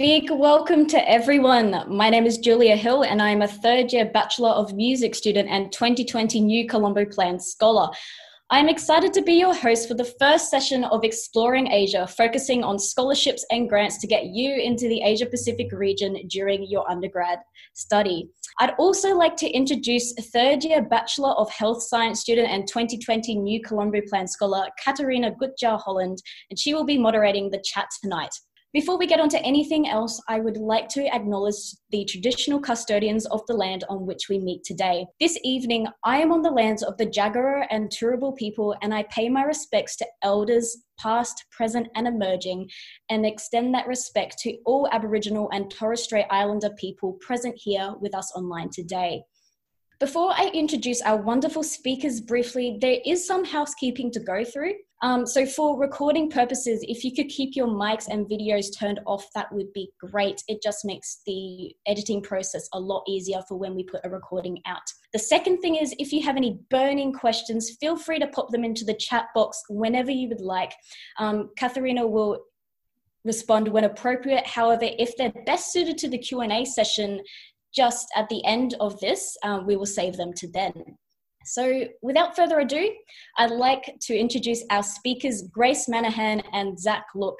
[0.00, 1.84] Big welcome to everyone.
[1.86, 5.70] My name is Julia Hill, and I'm a third year Bachelor of Music student and
[5.70, 7.90] 2020 New Colombo Plan scholar.
[8.48, 12.78] I'm excited to be your host for the first session of Exploring Asia, focusing on
[12.78, 17.40] scholarships and grants to get you into the Asia Pacific region during your undergrad
[17.74, 18.30] study.
[18.58, 23.60] I'd also like to introduce third year Bachelor of Health Science student and 2020 New
[23.60, 28.34] Colombo Plan scholar, Katarina Gutjahr Holland, and she will be moderating the chat tonight.
[28.72, 31.56] Before we get on to anything else, I would like to acknowledge
[31.90, 35.06] the traditional custodians of the land on which we meet today.
[35.18, 39.02] This evening, I am on the lands of the Jagera and Turrbal people, and I
[39.10, 42.70] pay my respects to elders, past, present, and emerging,
[43.08, 48.14] and extend that respect to all Aboriginal and Torres Strait Islander people present here with
[48.14, 49.24] us online today.
[49.98, 54.74] Before I introduce our wonderful speakers briefly, there is some housekeeping to go through.
[55.02, 59.26] Um, so, for recording purposes, if you could keep your mics and videos turned off,
[59.34, 60.42] that would be great.
[60.46, 64.60] It just makes the editing process a lot easier for when we put a recording
[64.66, 64.82] out.
[65.12, 68.64] The second thing is if you have any burning questions, feel free to pop them
[68.64, 70.74] into the chat box whenever you would like.
[71.18, 72.40] Um, Katharina will
[73.24, 74.46] respond when appropriate.
[74.46, 77.20] However, if they're best suited to the Q&A session,
[77.74, 80.72] just at the end of this, uh, we will save them to then.
[81.44, 82.94] So, without further ado,
[83.38, 87.38] I'd like to introduce our speakers, Grace Manahan and Zach Look.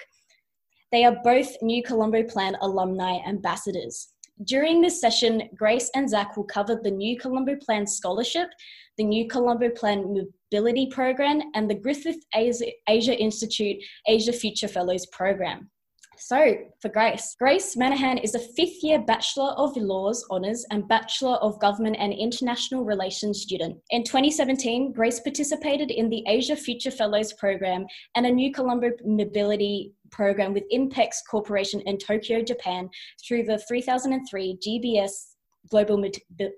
[0.90, 4.08] They are both New Colombo Plan alumni ambassadors.
[4.44, 8.48] During this session, Grace and Zach will cover the New Colombo Plan Scholarship,
[8.96, 13.76] the New Colombo Plan Mobility Program, and the Griffith Asia Institute
[14.08, 15.70] Asia Future Fellows Program.
[16.22, 21.36] So, for Grace, Grace Manahan is a fifth year Bachelor of Laws Honours and Bachelor
[21.36, 23.78] of Government and International Relations student.
[23.88, 27.86] In 2017, Grace participated in the Asia Future Fellows Program
[28.16, 32.90] and a New Colombo Mobility Program with Inpex Corporation in Tokyo, Japan,
[33.26, 35.36] through the 3003 GBS
[35.70, 36.04] Global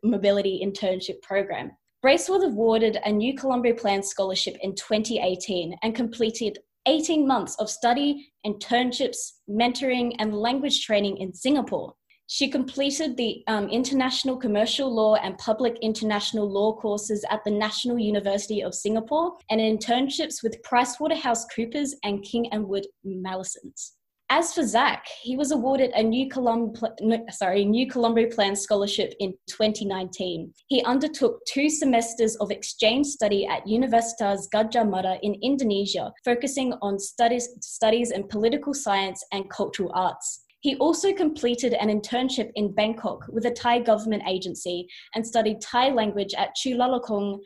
[0.03, 1.71] Mobility Internship Program.
[2.03, 7.71] Grace was awarded a New Colombo Plan scholarship in 2018 and completed 18 months of
[7.71, 11.95] study, internships, mentoring, and language training in Singapore.
[12.27, 17.99] She completed the um, International Commercial Law and Public International Law courses at the National
[17.99, 23.93] University of Singapore and internships with PricewaterhouseCoopers and King and Wood Mallesons.
[24.35, 26.89] As for Zach, he was awarded a New Colombo,
[27.31, 30.51] sorry, New Colombo Plan scholarship in 2019.
[30.69, 36.99] He undertook two semesters of exchange study at Universitas Gadjah Mada in Indonesia, focusing on
[36.99, 40.45] studies, studies in political science and cultural arts.
[40.61, 45.91] He also completed an internship in Bangkok with a Thai government agency and studied Thai
[45.91, 47.39] language at Chulalongkorn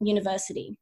[0.00, 0.76] University.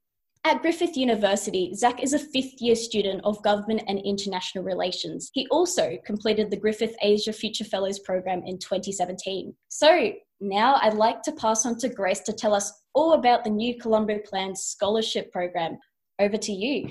[0.45, 5.31] At Griffith University, Zach is a fifth year student of Government and International Relations.
[5.34, 9.55] He also completed the Griffith Asia Future Fellows program in 2017.
[9.69, 13.50] So now I'd like to pass on to Grace to tell us all about the
[13.50, 15.77] New Colombo Plan Scholarship Program.
[16.19, 16.91] Over to you.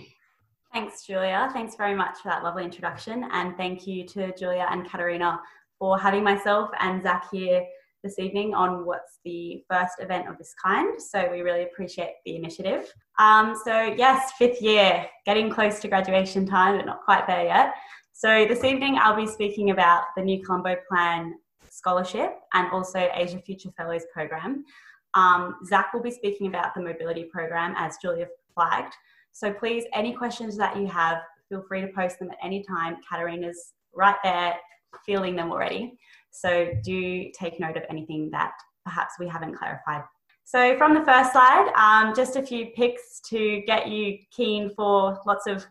[0.72, 1.50] Thanks, Julia.
[1.52, 3.26] Thanks very much for that lovely introduction.
[3.32, 5.40] And thank you to Julia and Katarina
[5.80, 7.66] for having myself and Zach here
[8.04, 11.02] this evening on what's the first event of this kind.
[11.02, 12.94] So we really appreciate the initiative.
[13.18, 17.74] Um, so, yes, fifth year, getting close to graduation time, but not quite there yet.
[18.14, 21.36] So, this evening I'll be speaking about the New Colombo Plan
[21.70, 24.66] Scholarship and also Asia Future Fellows Program.
[25.14, 28.94] Um, Zach will be speaking about the mobility program as Julia flagged.
[29.32, 31.18] So, please, any questions that you have,
[31.50, 32.98] feel free to post them at any time.
[33.10, 34.56] Katarina's right there,
[35.06, 35.98] feeling them already.
[36.32, 38.52] So do take note of anything that
[38.86, 40.04] perhaps we haven't clarified.
[40.46, 45.20] So from the first slide, um, just a few picks to get you keen for
[45.28, 45.66] lots of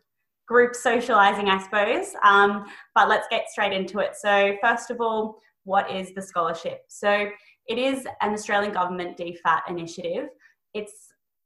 [0.46, 2.14] group socializing, I suppose.
[2.22, 2.64] Um,
[2.94, 4.16] but let's get straight into it.
[4.16, 6.82] So first of all, what is the scholarship?
[6.88, 7.28] So
[7.66, 10.28] it is an Australian government DFAT initiative.
[10.74, 10.92] It's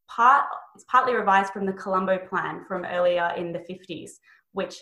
[0.09, 0.45] part
[0.75, 4.11] it's partly revised from the Colombo Plan from earlier in the 50s,
[4.53, 4.77] which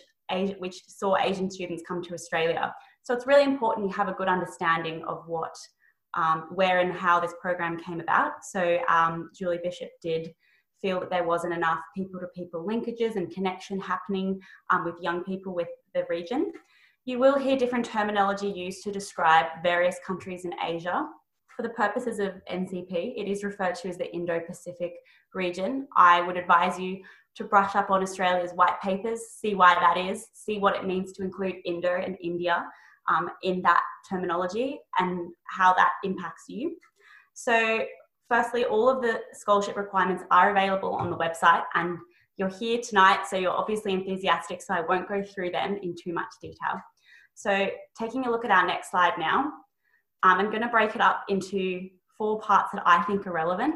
[0.59, 2.73] which saw Asian students come to Australia.
[3.03, 5.55] So it's really important you have a good understanding of what,
[6.13, 8.43] um, where and how this program came about.
[8.43, 10.33] So um, Julie Bishop did
[10.81, 14.39] feel that there wasn't enough people to people linkages and connection happening
[14.71, 16.51] um, with young people with the region.
[17.05, 21.07] You will hear different terminology used to describe various countries in Asia.
[21.55, 24.93] For the purposes of NCP, it is referred to as the Indo Pacific
[25.33, 25.87] region.
[25.97, 27.01] I would advise you
[27.35, 31.13] to brush up on Australia's white papers, see why that is, see what it means
[31.13, 32.65] to include Indo and India,
[33.09, 36.75] um, in that terminology and how that impacts you.
[37.33, 37.85] So,
[38.29, 41.97] firstly, all of the scholarship requirements are available on the website, and
[42.37, 46.13] you're here tonight, so you're obviously enthusiastic, so I won't go through them in too
[46.13, 46.81] much detail.
[47.35, 47.69] So,
[47.99, 49.51] taking a look at our next slide now,
[50.23, 53.73] um, I'm going to break it up into four parts that I think are relevant.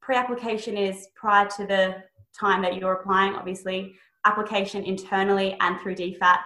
[0.00, 1.96] Pre application is prior to the
[2.38, 3.94] time that you're applying, obviously,
[4.24, 6.38] application internally and through DFAT,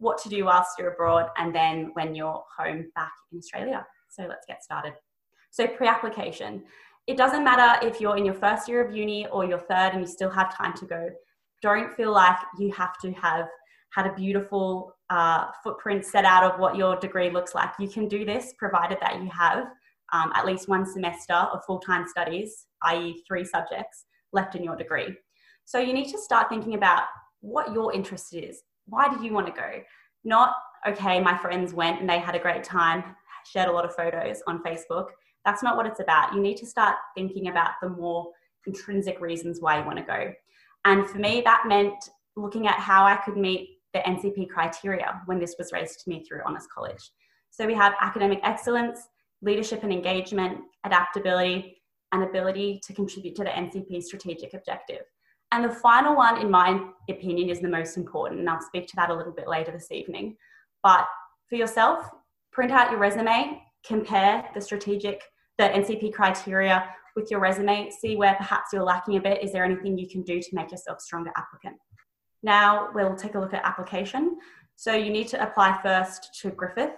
[0.00, 3.86] what to do whilst you're abroad, and then when you're home back in Australia.
[4.08, 4.94] So, let's get started.
[5.50, 6.64] So, pre application.
[7.06, 10.00] It doesn't matter if you're in your first year of uni or your third and
[10.00, 11.10] you still have time to go.
[11.62, 13.46] Don't feel like you have to have
[13.92, 17.70] had a beautiful uh, footprint set out of what your degree looks like.
[17.78, 19.66] You can do this provided that you have
[20.12, 24.76] um, at least one semester of full time studies, i.e., three subjects left in your
[24.76, 25.14] degree.
[25.64, 27.04] So you need to start thinking about
[27.40, 28.62] what your interest is.
[28.90, 29.80] Why do you want to go?
[30.24, 30.54] Not,
[30.86, 33.02] okay, my friends went and they had a great time,
[33.46, 35.06] shared a lot of photos on Facebook.
[35.44, 36.34] That's not what it's about.
[36.34, 38.28] You need to start thinking about the more
[38.66, 40.32] intrinsic reasons why you want to go.
[40.84, 45.38] And for me, that meant looking at how I could meet the NCP criteria when
[45.38, 47.10] this was raised to me through Honours College.
[47.50, 49.08] So we have academic excellence,
[49.42, 51.82] leadership and engagement, adaptability,
[52.12, 55.02] and ability to contribute to the NCP strategic objective.
[55.52, 58.96] And the final one, in my opinion, is the most important, and I'll speak to
[58.96, 60.36] that a little bit later this evening.
[60.82, 61.06] But
[61.48, 62.08] for yourself,
[62.52, 65.22] print out your resume, compare the strategic,
[65.58, 69.42] the NCP criteria with your resume, see where perhaps you're lacking a bit.
[69.42, 71.76] Is there anything you can do to make yourself a stronger applicant?
[72.42, 74.38] Now we'll take a look at application.
[74.76, 76.92] So you need to apply first to Griffith.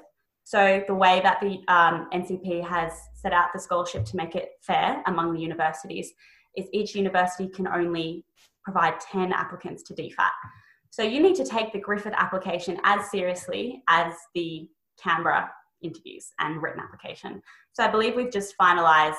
[0.44, 4.50] So the way that the um, NCP has set out the scholarship to make it
[4.60, 6.12] fair among the universities
[6.56, 8.24] is each university can only
[8.64, 10.30] provide 10 applicants to DFAT.
[10.90, 14.68] So you need to take the Griffith application as seriously as the
[15.02, 15.50] Canberra
[15.82, 17.42] interviews and written application.
[17.72, 19.16] So I believe we've just finalised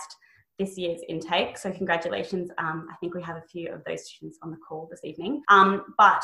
[0.60, 1.58] this year's intake.
[1.58, 2.52] So congratulations.
[2.58, 5.42] Um, I think we have a few of those students on the call this evening.
[5.50, 6.24] Um, but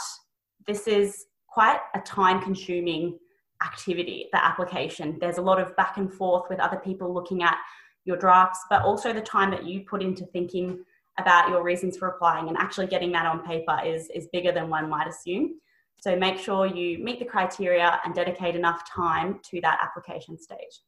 [0.68, 3.18] this is quite a time consuming
[3.64, 5.18] activity, the application.
[5.20, 7.58] There's a lot of back and forth with other people looking at
[8.06, 10.84] your drafts, but also the time that you put into thinking
[11.20, 14.70] about your reasons for applying and actually getting that on paper is, is bigger than
[14.70, 15.60] one might assume.
[16.02, 20.82] So make sure you meet the criteria and dedicate enough time to that application stage.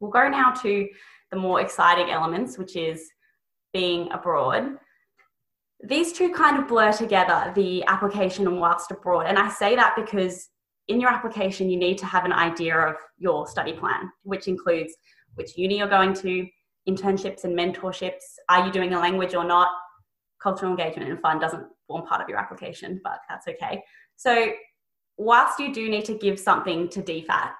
[0.00, 0.88] We'll go now to
[1.30, 3.08] the more exciting elements, which is
[3.72, 4.78] being abroad.
[5.84, 9.26] These two kind of blur together the application and whilst abroad.
[9.26, 10.48] And I say that because
[10.88, 14.94] in your application, you need to have an idea of your study plan, which includes
[15.34, 16.46] which uni you're going to,
[16.88, 18.24] internships and mentorships.
[18.48, 19.68] Are you doing a language or not?
[20.42, 23.82] Cultural engagement and fun doesn't form part of your application, but that's okay.
[24.16, 24.52] So,
[25.16, 27.50] whilst you do need to give something to DFAT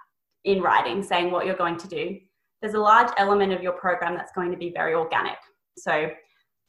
[0.44, 2.18] in writing saying what you're going to do,
[2.60, 5.36] there's a large element of your program that's going to be very organic.
[5.76, 6.10] So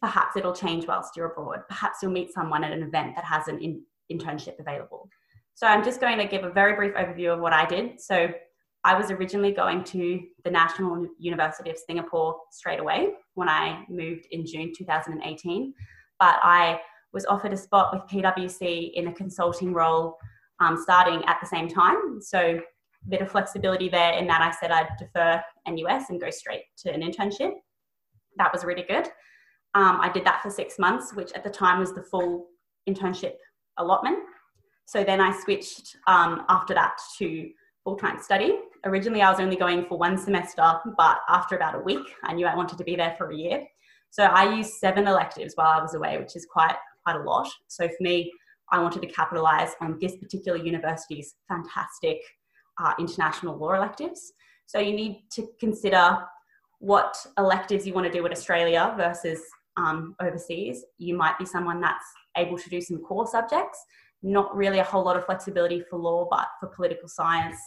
[0.02, 1.62] perhaps it'll change whilst you're abroad.
[1.68, 5.10] Perhaps you'll meet someone at an event that has an in- internship available.
[5.56, 8.00] So I'm just going to give a very brief overview of what I did.
[8.00, 8.30] So
[8.84, 14.28] I was originally going to the National University of Singapore straight away when I moved
[14.32, 15.74] in June 2018,
[16.20, 16.80] but I
[17.12, 20.18] was offered a spot with PwC in a consulting role
[20.60, 22.22] um, starting at the same time.
[22.22, 26.30] So a bit of flexibility there in that I said I'd defer NUS and go
[26.30, 27.54] straight to an internship.
[28.38, 29.08] That was really good.
[29.76, 32.48] Um, I did that for six months, which at the time was the full
[32.88, 33.36] internship
[33.78, 34.20] allotment.
[34.86, 37.50] So then I switched um, after that to
[37.84, 38.56] full time study.
[38.86, 42.46] Originally, I was only going for one semester, but after about a week, I knew
[42.46, 43.66] I wanted to be there for a year.
[44.12, 47.50] So I used seven electives while I was away, which is quite quite a lot.
[47.68, 48.32] So for me,
[48.72, 52.20] I wanted to capitalize on this particular university's fantastic
[52.82, 54.34] uh, international law electives.
[54.66, 56.20] So you need to consider
[56.80, 59.42] what electives you want to do in Australia versus
[59.78, 60.84] um, overseas.
[60.98, 62.06] You might be someone that's
[62.38, 63.84] able to do some core subjects,
[64.22, 67.58] not really a whole lot of flexibility for law, but for political science.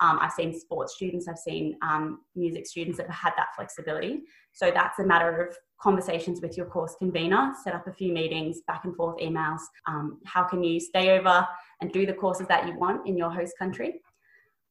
[0.00, 4.22] Um, I've seen sports students, I've seen um, music students that have had that flexibility.
[4.52, 8.60] So that's a matter of conversations with your course convener, set up a few meetings,
[8.66, 9.60] back and forth emails.
[9.86, 11.46] Um, how can you stay over
[11.80, 14.00] and do the courses that you want in your host country?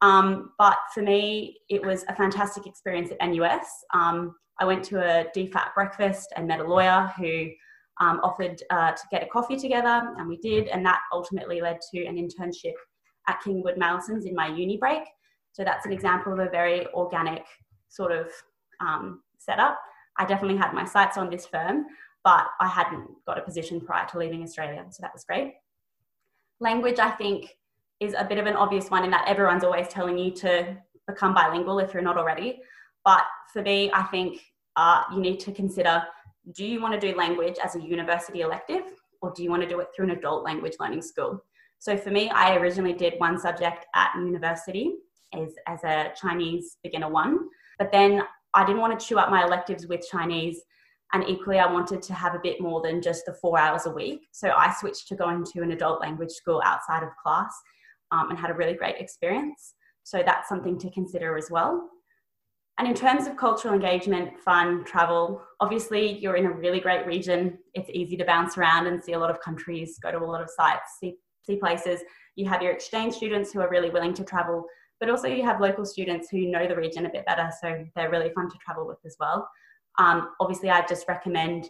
[0.01, 3.65] Um, but for me, it was a fantastic experience at NUS.
[3.94, 7.48] Um, I went to a DFAT breakfast and met a lawyer who
[8.00, 11.79] um, offered uh, to get a coffee together, and we did, and that ultimately led
[11.94, 12.74] to an internship
[13.27, 15.03] at Kingwood Mallesons in my uni break.
[15.55, 17.45] So that's an example of a very organic
[17.88, 18.27] sort of
[18.81, 19.79] um, setup.
[20.17, 21.85] I definitely had my sights on this firm,
[22.25, 25.53] but I hadn't got a position prior to leaving Australia, so that was great.
[26.59, 27.55] Language, I think,
[28.01, 30.75] is a bit of an obvious one in that everyone's always telling you to
[31.07, 32.59] become bilingual if you're not already.
[33.05, 34.41] But for me, I think
[34.75, 36.03] uh, you need to consider
[36.51, 38.83] do you want to do language as a university elective
[39.21, 41.41] or do you want to do it through an adult language learning school?
[41.79, 44.95] So for me, I originally did one subject at university
[45.36, 47.39] as, as a Chinese beginner one,
[47.77, 48.24] but then
[48.54, 50.62] I didn't want to chew up my electives with Chinese.
[51.13, 53.92] And equally, I wanted to have a bit more than just the four hours a
[53.92, 54.22] week.
[54.32, 57.54] So I switched to going to an adult language school outside of class
[58.12, 59.75] um, and had a really great experience.
[60.04, 61.89] So that's something to consider as well.
[62.77, 67.58] And in terms of cultural engagement, fun, travel, obviously you're in a really great region.
[67.74, 70.42] It's easy to bounce around and see a lot of countries, go to a lot
[70.42, 72.01] of sites, see, see places.
[72.36, 74.65] You have your exchange students who are really willing to travel,
[75.00, 78.12] but also you have local students who know the region a bit better, so they're
[78.12, 79.48] really fun to travel with as well.
[79.98, 81.70] Um, obviously, I just recommend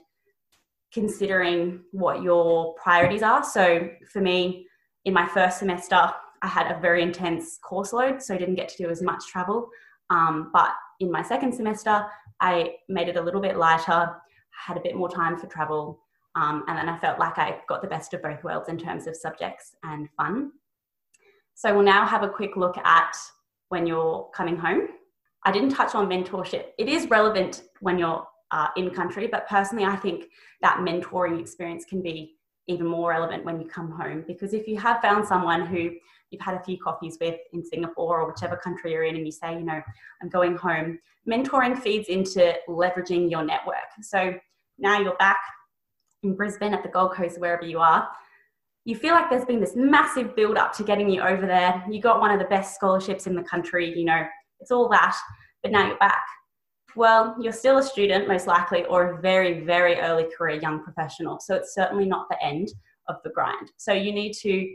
[0.93, 3.43] considering what your priorities are.
[3.43, 4.67] So for me,
[5.03, 8.69] in my first semester, I had a very intense course load, so I didn't get
[8.69, 9.69] to do as much travel.
[10.09, 12.05] Um, but in my second semester,
[12.39, 14.15] I made it a little bit lighter,
[14.51, 15.99] had a bit more time for travel,
[16.35, 19.07] um, and then I felt like I got the best of both worlds in terms
[19.07, 20.51] of subjects and fun.
[21.55, 23.15] So we'll now have a quick look at
[23.69, 24.89] when you're coming home.
[25.45, 26.65] I didn't touch on mentorship.
[26.77, 30.25] It is relevant when you're uh, in country, but personally, I think
[30.61, 32.35] that mentoring experience can be
[32.67, 35.91] even more relevant when you come home because if you have found someone who
[36.31, 39.31] you've had a few coffees with in Singapore or whichever country you're in, and you
[39.31, 39.81] say, you know,
[40.21, 43.75] I'm going home, mentoring feeds into leveraging your network.
[44.01, 44.33] So
[44.77, 45.37] now you're back
[46.23, 48.09] in Brisbane at the Gold Coast, wherever you are.
[48.85, 51.83] You feel like there's been this massive build up to getting you over there.
[51.89, 54.23] You got one of the best scholarships in the country, you know,
[54.59, 55.15] it's all that,
[55.63, 56.23] but now you're back.
[56.95, 61.39] Well, you're still a student, most likely, or a very, very early career young professional.
[61.39, 62.69] So it's certainly not the end
[63.09, 63.71] of the grind.
[63.77, 64.73] So you need to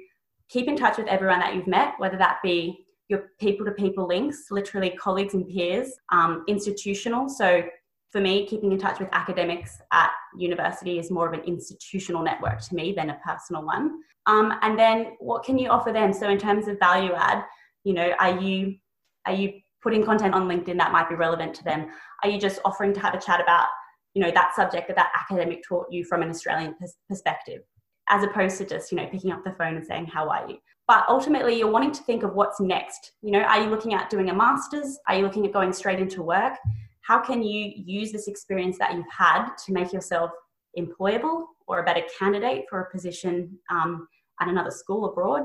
[0.48, 4.06] keep in touch with everyone that you've met, whether that be your people to people
[4.06, 7.28] links, literally colleagues and peers, um, institutional.
[7.28, 7.62] So
[8.10, 12.60] for me, keeping in touch with academics at university is more of an institutional network
[12.60, 14.00] to me than a personal one.
[14.26, 16.12] Um, and then what can you offer them?
[16.12, 17.44] So in terms of value add,
[17.84, 18.76] you know, are you
[19.26, 19.52] are you
[19.82, 21.90] putting content on LinkedIn that might be relevant to them?
[22.22, 23.66] Are you just offering to have a chat about,
[24.14, 27.62] you know, that subject that that academic taught you from an Australian pers- perspective?
[28.10, 30.58] as opposed to just, you know, picking up the phone and saying, How are you?
[30.86, 33.12] But ultimately, you're wanting to think of what's next.
[33.22, 34.98] You know, are you looking at doing a master's?
[35.08, 36.54] Are you looking at going straight into work?
[37.10, 40.30] How can you use this experience that you've had to make yourself
[40.78, 44.06] employable or a better candidate for a position um,
[44.40, 45.42] at another school abroad?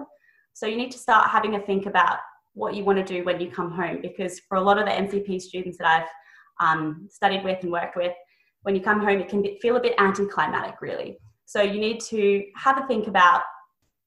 [0.54, 2.20] So you need to start having a think about
[2.54, 4.92] what you want to do when you come home because for a lot of the
[4.92, 8.14] NCP students that I've um, studied with and worked with,
[8.62, 11.18] when you come home, it can be, feel a bit anticlimactic, really.
[11.48, 13.42] So you need to have a think about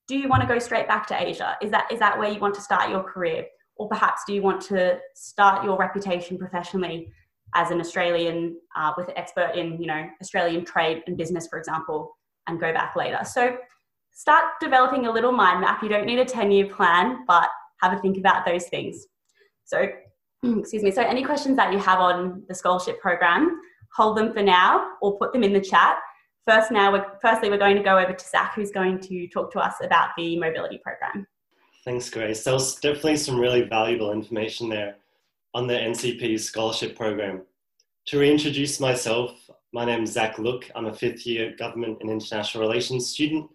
[0.06, 1.56] do you want to go straight back to Asia?
[1.60, 3.46] Is that is that where you want to start your career?
[3.74, 7.12] Or perhaps do you want to start your reputation professionally
[7.54, 11.58] as an Australian uh, with an expert in you know Australian trade and business, for
[11.58, 13.20] example, and go back later?
[13.24, 13.56] So
[14.12, 15.82] start developing a little mind map.
[15.82, 17.48] You don't need a 10 year plan, but
[17.82, 19.06] have a think about those things.
[19.64, 19.86] So,
[20.42, 20.90] excuse me.
[20.90, 23.60] So, any questions that you have on the scholarship program,
[23.94, 25.98] hold them for now or put them in the chat
[26.48, 29.52] first now, we're, firstly, we're going to go over to Zach, who's going to talk
[29.52, 31.26] to us about the mobility program.
[31.84, 32.42] Thanks, Grace.
[32.42, 34.96] There was definitely some really valuable information there
[35.58, 37.42] on the NCP scholarship program.
[38.06, 39.32] To reintroduce myself,
[39.72, 40.70] my name is Zach Look.
[40.76, 43.50] I'm a fifth year government and international relations student,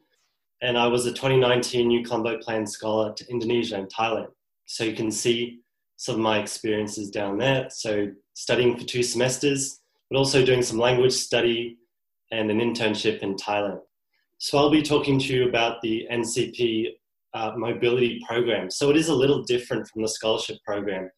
[0.62, 4.28] and I was a 2019 New Colombo Plan Scholar to Indonesia and Thailand.
[4.66, 5.62] So you can see
[5.96, 7.70] some of my experiences down there.
[7.70, 9.80] So studying for two semesters,
[10.12, 11.78] but also doing some language study,
[12.34, 13.80] and an internship in Thailand.
[14.40, 16.96] So I'll be talking to you about the NCP
[17.34, 18.70] uh, mobility program.
[18.70, 21.10] So it is a little different from the scholarship program,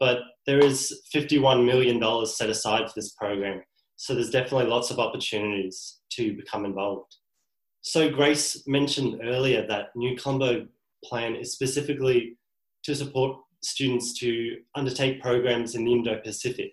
[0.00, 3.62] but there is $51 million set aside for this program.
[3.96, 7.14] So there's definitely lots of opportunities to become involved.
[7.82, 10.66] So Grace mentioned earlier that New Colombo
[11.04, 12.38] plan is specifically
[12.84, 16.72] to support students to undertake programs in the Indo-Pacific.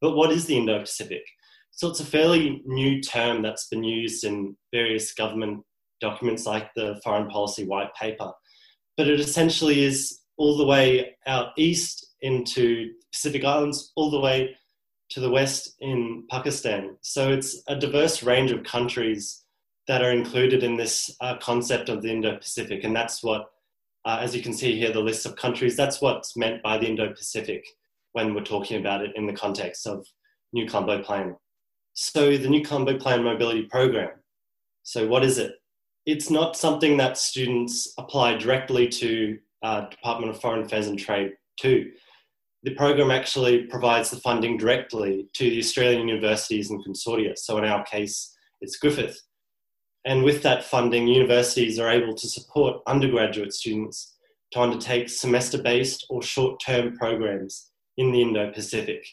[0.00, 1.22] But what is the Indo-Pacific?
[1.72, 5.62] So it's a fairly new term that's been used in various government
[6.00, 8.32] documents like the Foreign Policy White Paper.
[8.96, 14.56] But it essentially is all the way out east into Pacific Islands, all the way
[15.10, 16.96] to the west in Pakistan.
[17.00, 19.44] So it's a diverse range of countries
[19.88, 22.84] that are included in this uh, concept of the Indo Pacific.
[22.84, 23.50] And that's what,
[24.04, 26.86] uh, as you can see here, the list of countries, that's what's meant by the
[26.86, 27.66] Indo Pacific
[28.12, 30.06] when we're talking about it in the context of
[30.52, 31.36] New Colombo Plan.
[31.94, 34.10] So the New Colombo Plan Mobility Program.
[34.84, 35.54] So what is it?
[36.06, 41.32] It's not something that students apply directly to uh, Department of Foreign Affairs and Trade
[41.60, 41.90] to.
[42.62, 47.36] The program actually provides the funding directly to the Australian universities and consortia.
[47.38, 49.20] So in our case, it's Griffith.
[50.04, 54.16] And with that funding, universities are able to support undergraduate students
[54.52, 59.04] to undertake semester based or short term programs in the Indo Pacific.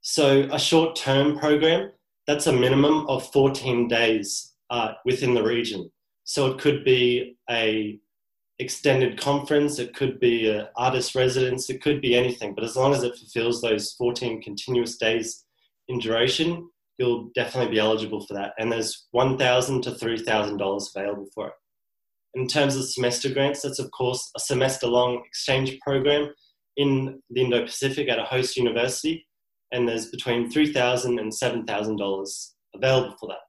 [0.00, 1.92] So, a short term program,
[2.26, 5.90] that's a minimum of 14 days uh, within the region.
[6.24, 7.98] So, it could be a
[8.60, 12.92] extended conference, it could be an artist residence, it could be anything, but as long
[12.92, 15.44] as it fulfills those 14 continuous days
[15.88, 18.52] in duration, you'll definitely be eligible for that.
[18.58, 21.54] And there's 1,000 to $3,000 available for it.
[22.34, 26.32] In terms of semester grants, that's of course a semester long exchange program
[26.76, 29.26] in the Indo Pacific at a host university,
[29.72, 33.40] and there's between $3,000 and $7,000 available for that.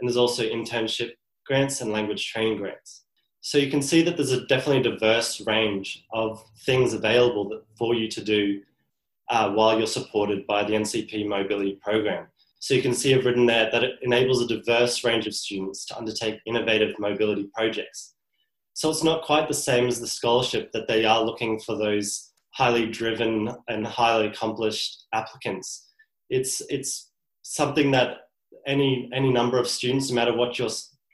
[0.00, 1.10] And there's also internship
[1.46, 2.99] grants and language training grants.
[3.42, 8.08] So you can see that there's a definitely diverse range of things available for you
[8.08, 8.60] to do
[9.30, 12.26] uh, while you're supported by the NCP Mobility Program.
[12.58, 15.86] So you can see I've written there that it enables a diverse range of students
[15.86, 18.14] to undertake innovative mobility projects.
[18.74, 22.32] So it's not quite the same as the scholarship that they are looking for those
[22.52, 25.88] highly driven and highly accomplished applicants.
[26.28, 27.10] It's, it's
[27.42, 28.18] something that
[28.66, 30.68] any, any number of students, no matter what you're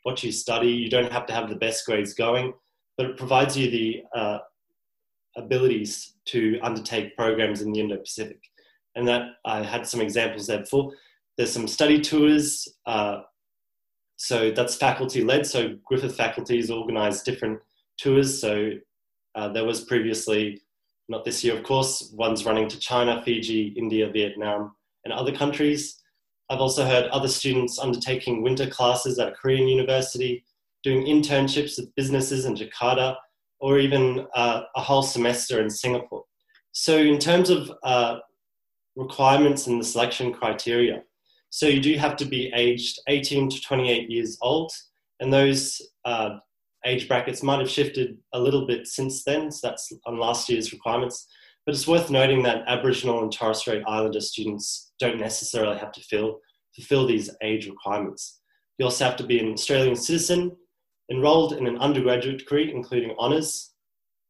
[0.07, 0.69] what you study.
[0.69, 2.55] You don't have to have the best grades going,
[2.97, 4.39] but it provides you the uh,
[5.37, 8.39] abilities to undertake programs in the Indo-Pacific.
[8.95, 10.93] And that I had some examples there before.
[11.37, 12.69] There's some study tours.
[12.87, 13.23] Uh,
[14.15, 15.45] so that's faculty led.
[15.45, 17.59] So Griffith faculties organize different
[17.99, 18.41] tours.
[18.41, 18.71] So
[19.35, 20.63] uh, there was previously,
[21.09, 26.01] not this year, of course, ones running to China, Fiji, India, Vietnam, and other countries.
[26.49, 30.45] I've also heard other students undertaking winter classes at a Korean university,
[30.83, 33.17] doing internships with businesses in Jakarta,
[33.59, 36.25] or even uh, a whole semester in Singapore.
[36.73, 38.18] So, in terms of uh,
[38.94, 41.03] requirements and the selection criteria,
[41.51, 44.73] so you do have to be aged 18 to 28 years old,
[45.20, 46.37] and those uh,
[46.85, 49.51] age brackets might have shifted a little bit since then.
[49.51, 51.27] So that's on last year's requirements.
[51.64, 56.01] But it's worth noting that Aboriginal and Torres Strait Islander students don't necessarily have to
[56.01, 56.40] fill,
[56.77, 58.41] fulfill these age requirements.
[58.79, 60.57] You also have to be an Australian citizen,
[61.11, 63.75] enrolled in an undergraduate degree, including honours,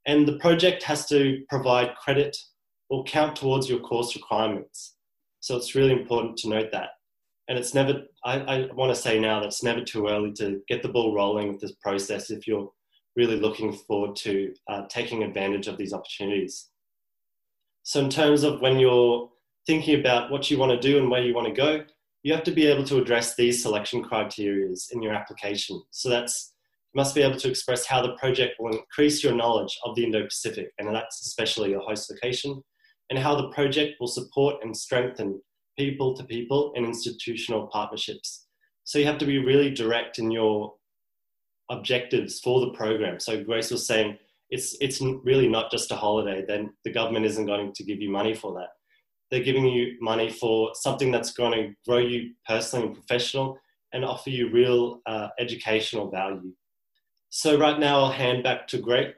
[0.07, 2.37] and the project has to provide credit
[2.89, 4.97] or count towards your course requirements.
[5.41, 6.91] So it's really important to note that.
[7.49, 10.61] And it's never, I, I want to say now that it's never too early to
[10.69, 12.71] get the ball rolling with this process if you're
[13.17, 16.69] really looking forward to uh, taking advantage of these opportunities.
[17.83, 19.31] So, in terms of when you're
[19.67, 21.85] thinking about what you want to do and where you want to go,
[22.27, 25.81] you have to be able to address these selection criteria in your application.
[25.93, 26.55] So, that's
[26.93, 30.03] you must be able to express how the project will increase your knowledge of the
[30.03, 32.65] Indo Pacific, and that's especially your host location,
[33.11, 35.41] and how the project will support and strengthen
[35.79, 38.49] people to people and institutional partnerships.
[38.83, 40.75] So, you have to be really direct in your
[41.71, 43.21] objectives for the program.
[43.21, 44.19] So, Grace was saying,
[44.51, 46.45] it's it's really not just a holiday.
[46.45, 48.71] Then the government isn't going to give you money for that.
[49.31, 53.59] They're giving you money for something that's going to grow you personally and professional
[53.93, 56.53] and offer you real uh, educational value.
[57.31, 59.15] So right now I'll hand back to Greg,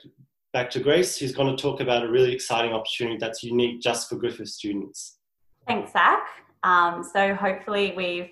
[0.53, 4.09] back to Grace, who's going to talk about a really exciting opportunity that's unique just
[4.09, 5.19] for Griffith students.
[5.67, 6.27] Thanks, Zach.
[6.63, 8.31] Um, so hopefully we've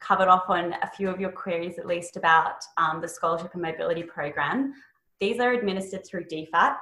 [0.00, 3.62] covered off on a few of your queries at least about um, the scholarship and
[3.62, 4.74] mobility program.
[5.20, 6.76] These are administered through DFAT.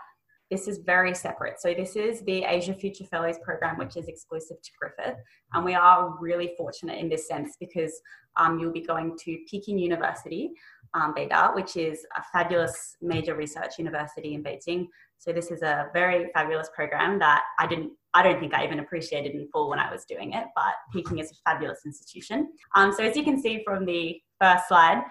[0.53, 1.59] This is very separate.
[1.63, 5.17] So this is the Asia Future Fellows program, which is exclusive to Griffith.
[5.55, 7.99] And we are really fortunate in this sense because
[8.37, 10.51] um, you'll be going to Peking University,
[10.93, 14.89] um, Beida, which is a fabulous major research university in Beijing.
[15.17, 18.81] So this is a very fabulous program that I didn't, I don't think I even
[18.81, 22.51] appreciated in full when I was doing it, but Peking is a fabulous institution.
[22.75, 25.03] Um, so as you can see from the first slide,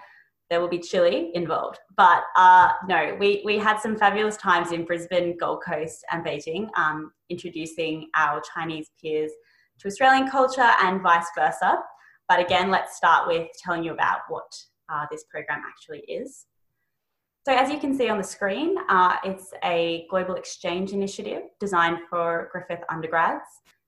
[0.52, 1.78] there will be chili involved.
[1.96, 6.68] But uh, no, we, we had some fabulous times in Brisbane, Gold Coast, and Beijing,
[6.76, 9.32] um, introducing our Chinese peers
[9.78, 11.78] to Australian culture and vice versa.
[12.28, 14.44] But again, let's start with telling you about what
[14.92, 16.44] uh, this program actually is.
[17.46, 22.00] So, as you can see on the screen, uh, it's a global exchange initiative designed
[22.10, 23.46] for Griffith undergrads.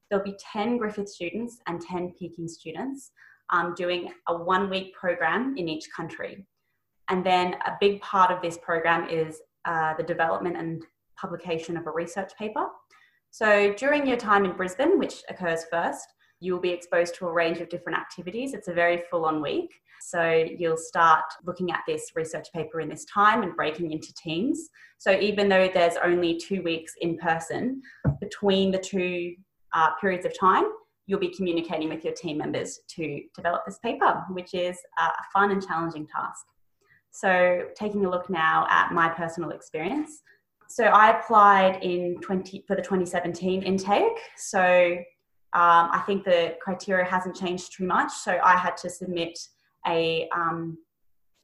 [0.09, 3.11] There'll be 10 Griffith students and 10 Peking students
[3.51, 6.47] um, doing a one week program in each country.
[7.11, 10.83] And then a big part of this program is uh, the development and
[11.21, 12.67] publication of a research paper.
[13.31, 16.07] So during your time in Brisbane, which occurs first,
[16.41, 18.55] you'll be exposed to a range of different activities.
[18.55, 19.71] It's a very full on week.
[20.03, 24.69] So you'll start looking at this research paper in this time and breaking into teams.
[24.99, 27.81] So even though there's only two weeks in person,
[28.21, 29.35] between the two
[29.73, 30.65] uh, periods of time,
[31.07, 35.51] you'll be communicating with your team members to develop this paper, which is a fun
[35.51, 36.45] and challenging task.
[37.15, 40.23] So, taking a look now at my personal experience.
[40.69, 44.19] So, I applied in 20 for the 2017 intake.
[44.37, 44.97] So,
[45.53, 48.11] um, I think the criteria hasn't changed too much.
[48.11, 49.39] So, I had to submit
[49.87, 50.77] a um,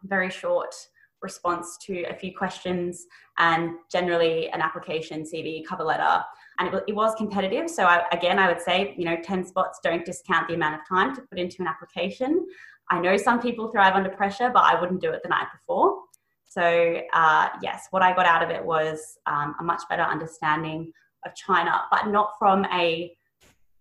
[0.02, 0.74] very short
[1.22, 3.06] response to a few questions
[3.38, 6.24] and generally an application, CV, cover letter.
[6.58, 7.70] And it, it was competitive.
[7.70, 10.80] So I, again, I would say, you know, 10 spots don't discount the amount of
[10.88, 12.46] time to put into an application.
[12.90, 16.00] I know some people thrive under pressure, but I wouldn't do it the night before.
[16.48, 20.92] So uh, yes, what I got out of it was um, a much better understanding
[21.24, 23.12] of China, but not from a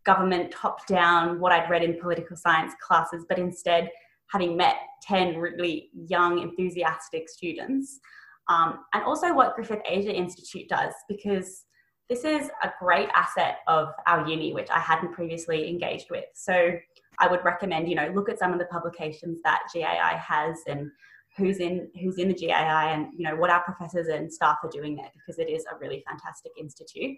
[0.06, 3.90] government top down, what I'd read in political science classes, but instead
[4.32, 8.00] having met 10 really young, enthusiastic students.
[8.48, 11.66] Um, and also what Griffith Asia Institute does, because
[12.10, 16.26] this is a great asset of our uni, which I hadn't previously engaged with.
[16.34, 16.72] So
[17.20, 20.90] I would recommend, you know, look at some of the publications that GAI has and
[21.38, 24.70] who's in who's in the GAI and you know what our professors and staff are
[24.70, 27.18] doing there because it is a really fantastic institute.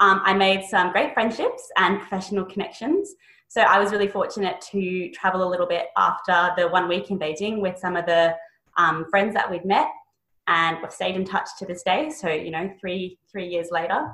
[0.00, 3.14] Um, I made some great friendships and professional connections
[3.52, 7.18] so I was really fortunate to travel a little bit after the one week in
[7.18, 8.34] Beijing with some of the
[8.78, 9.88] um, friends that we'd met
[10.46, 12.10] and we've stayed in touch to this day.
[12.10, 14.12] So, you know, three, three years later.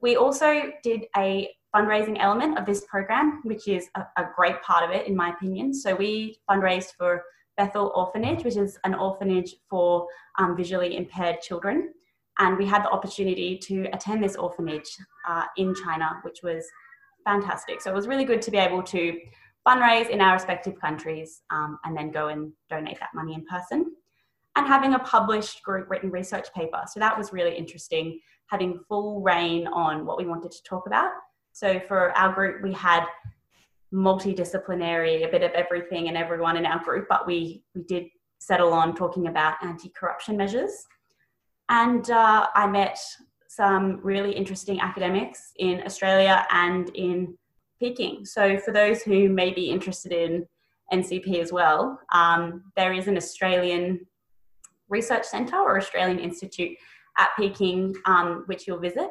[0.00, 4.84] We also did a fundraising element of this program, which is a, a great part
[4.84, 5.74] of it, in my opinion.
[5.74, 7.22] So we fundraised for
[7.56, 10.06] Bethel Orphanage, which is an orphanage for
[10.38, 11.92] um, visually impaired children.
[12.38, 14.88] And we had the opportunity to attend this orphanage
[15.28, 16.66] uh, in China, which was
[17.24, 17.80] fantastic.
[17.80, 19.18] So it was really good to be able to
[19.66, 23.92] fundraise in our respective countries um, and then go and donate that money in person.
[24.56, 26.82] And having a published group written research paper.
[26.90, 31.10] So that was really interesting, having full rein on what we wanted to talk about.
[31.52, 33.04] So for our group, we had
[33.92, 38.06] multidisciplinary, a bit of everything and everyone in our group, but we, we did
[38.38, 40.86] settle on talking about anti corruption measures.
[41.68, 42.98] And uh, I met
[43.48, 47.36] some really interesting academics in Australia and in
[47.80, 48.24] Peking.
[48.24, 50.46] So, for those who may be interested in
[50.92, 54.06] NCP as well, um, there is an Australian
[54.88, 56.76] research centre or Australian institute
[57.18, 59.08] at Peking, um, which you'll visit.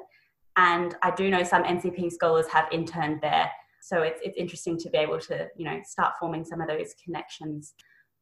[0.58, 3.50] And I do know some NCP scholars have interned there.
[3.82, 6.94] So it's, it's interesting to be able to, you know, start forming some of those
[7.04, 7.74] connections.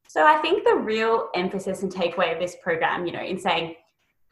[0.07, 3.75] So I think the real emphasis and takeaway of this program, you know, in saying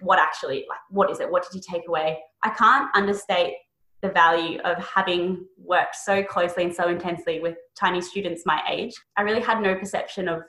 [0.01, 3.53] what actually like what is it what did you take away i can't understate
[4.01, 8.93] the value of having worked so closely and so intensely with tiny students my age
[9.17, 10.41] i really had no perception of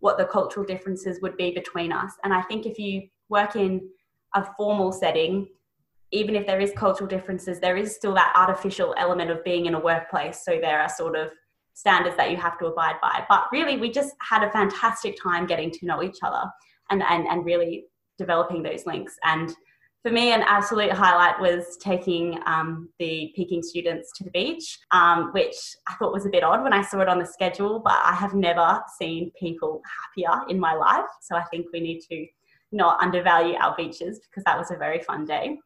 [0.00, 2.12] what the cultural differences would be between us.
[2.24, 3.88] And i think if you work in
[4.34, 5.48] a formal setting
[6.10, 9.74] even if there is cultural differences there is still that artificial element of being in
[9.74, 10.42] a workplace.
[10.44, 11.28] So there are sort of
[11.74, 13.24] standards that you have to abide by.
[13.28, 16.44] But really we just had a fantastic time getting to know each other
[16.90, 17.84] and and, and really
[18.18, 19.14] developing those links.
[19.24, 19.54] And
[20.02, 25.32] for me, an absolute highlight was taking um, the Peking students to the beach, um,
[25.32, 25.56] which
[25.88, 28.14] I thought was a bit odd when I saw it on the schedule, but I
[28.14, 31.08] have never seen people happier in my life.
[31.22, 32.26] So I think we need to
[32.70, 35.58] not undervalue our beaches because that was a very fun day.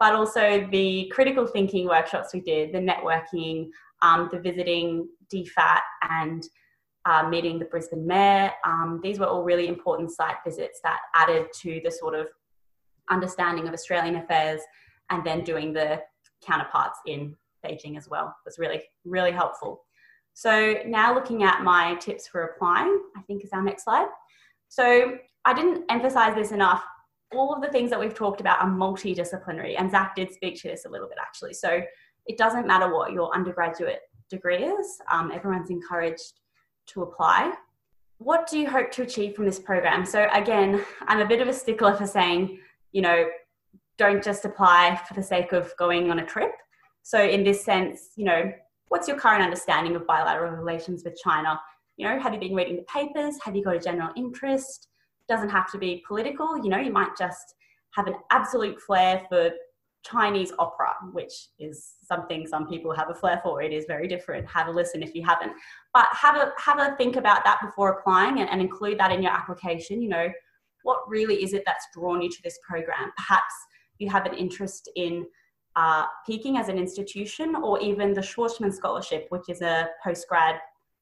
[0.00, 3.68] But also the critical thinking workshops we did, the networking,
[4.02, 6.42] um, the visiting DFAT and
[7.04, 8.52] uh, meeting the Brisbane Mayor.
[8.64, 12.26] Um, these were all really important site visits that added to the sort of
[13.10, 14.60] understanding of Australian affairs
[15.10, 16.00] and then doing the
[16.44, 19.84] counterparts in Beijing as well was really, really helpful.
[20.34, 24.08] So now looking at my tips for applying, I think is our next slide.
[24.68, 26.84] So I didn't emphasize this enough.
[27.34, 30.68] All of the things that we've talked about are multidisciplinary, and Zach did speak to
[30.68, 31.54] this a little bit actually.
[31.54, 31.82] So
[32.26, 36.34] it doesn't matter what your undergraduate degree is, um, everyone's encouraged
[36.86, 37.52] to apply.
[38.18, 40.04] What do you hope to achieve from this program?
[40.04, 42.58] So, again, I'm a bit of a stickler for saying,
[42.92, 43.26] you know,
[43.96, 46.52] don't just apply for the sake of going on a trip.
[47.02, 48.52] So, in this sense, you know,
[48.88, 51.60] what's your current understanding of bilateral relations with China?
[51.96, 53.36] You know, have you been reading the papers?
[53.42, 54.88] Have you got a general interest?
[55.28, 56.56] Doesn't have to be political.
[56.62, 57.54] You know, you might just
[57.94, 59.50] have an absolute flair for
[60.04, 63.62] Chinese opera, which is something some people have a flair for.
[63.62, 64.48] It is very different.
[64.48, 65.52] Have a listen if you haven't.
[65.92, 69.22] But have a have a think about that before applying and, and include that in
[69.22, 70.00] your application.
[70.00, 70.28] You know,
[70.82, 73.12] what really is it that's drawn you to this program?
[73.16, 73.54] Perhaps
[73.98, 75.26] you have an interest in
[75.76, 80.58] uh, Peking as an institution, or even the Schwarzman Scholarship, which is a postgrad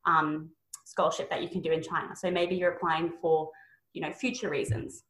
[0.06, 0.50] um,
[0.84, 2.14] scholarship that you can do in China.
[2.14, 3.50] So maybe you're applying for,
[3.92, 5.04] you know, future reasons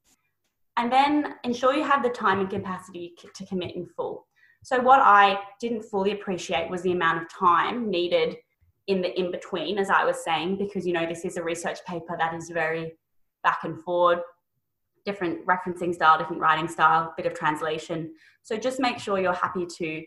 [0.77, 4.27] and then ensure you have the time and capacity to commit in full.
[4.63, 8.37] So, what I didn't fully appreciate was the amount of time needed
[8.89, 11.79] in the in between, as I was saying, because you know, this is a research
[11.87, 12.93] paper that is very
[13.43, 14.19] back and forward,
[15.07, 18.13] different referencing style, different writing style, bit of translation.
[18.43, 20.03] So just make sure you're happy to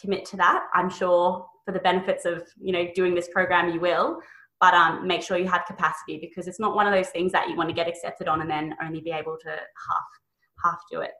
[0.00, 0.64] commit to that.
[0.72, 4.20] I'm sure for the benefits of you know doing this program you will,
[4.60, 7.48] but um, make sure you have capacity because it's not one of those things that
[7.48, 10.08] you want to get accepted on and then only be able to half
[10.64, 11.12] half do it.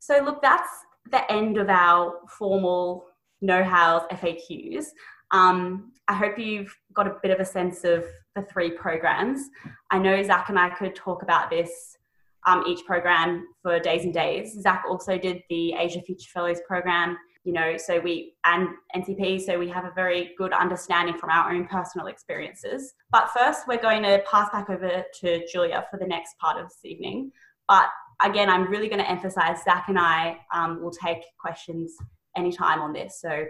[0.00, 0.68] So look, that's
[1.10, 3.06] the end of our formal
[3.40, 4.86] know-hows FAQs.
[5.32, 9.48] Um, I hope you've got a bit of a sense of the three programs.
[9.90, 11.96] I know Zach and I could talk about this
[12.46, 14.60] um, each program for days and days.
[14.60, 19.58] Zach also did the Asia Future Fellows program, you know, so we, and NCP, so
[19.58, 22.94] we have a very good understanding from our own personal experiences.
[23.10, 26.68] But first, we're going to pass back over to Julia for the next part of
[26.68, 27.32] this evening.
[27.68, 27.88] But
[28.22, 31.96] again, I'm really going to emphasize Zach and I um, will take questions
[32.36, 33.20] anytime on this.
[33.20, 33.44] So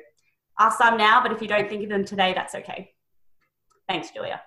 [0.58, 2.92] ask some now, but if you don't think of them today, that's okay.
[3.88, 4.40] Thanks, Julia.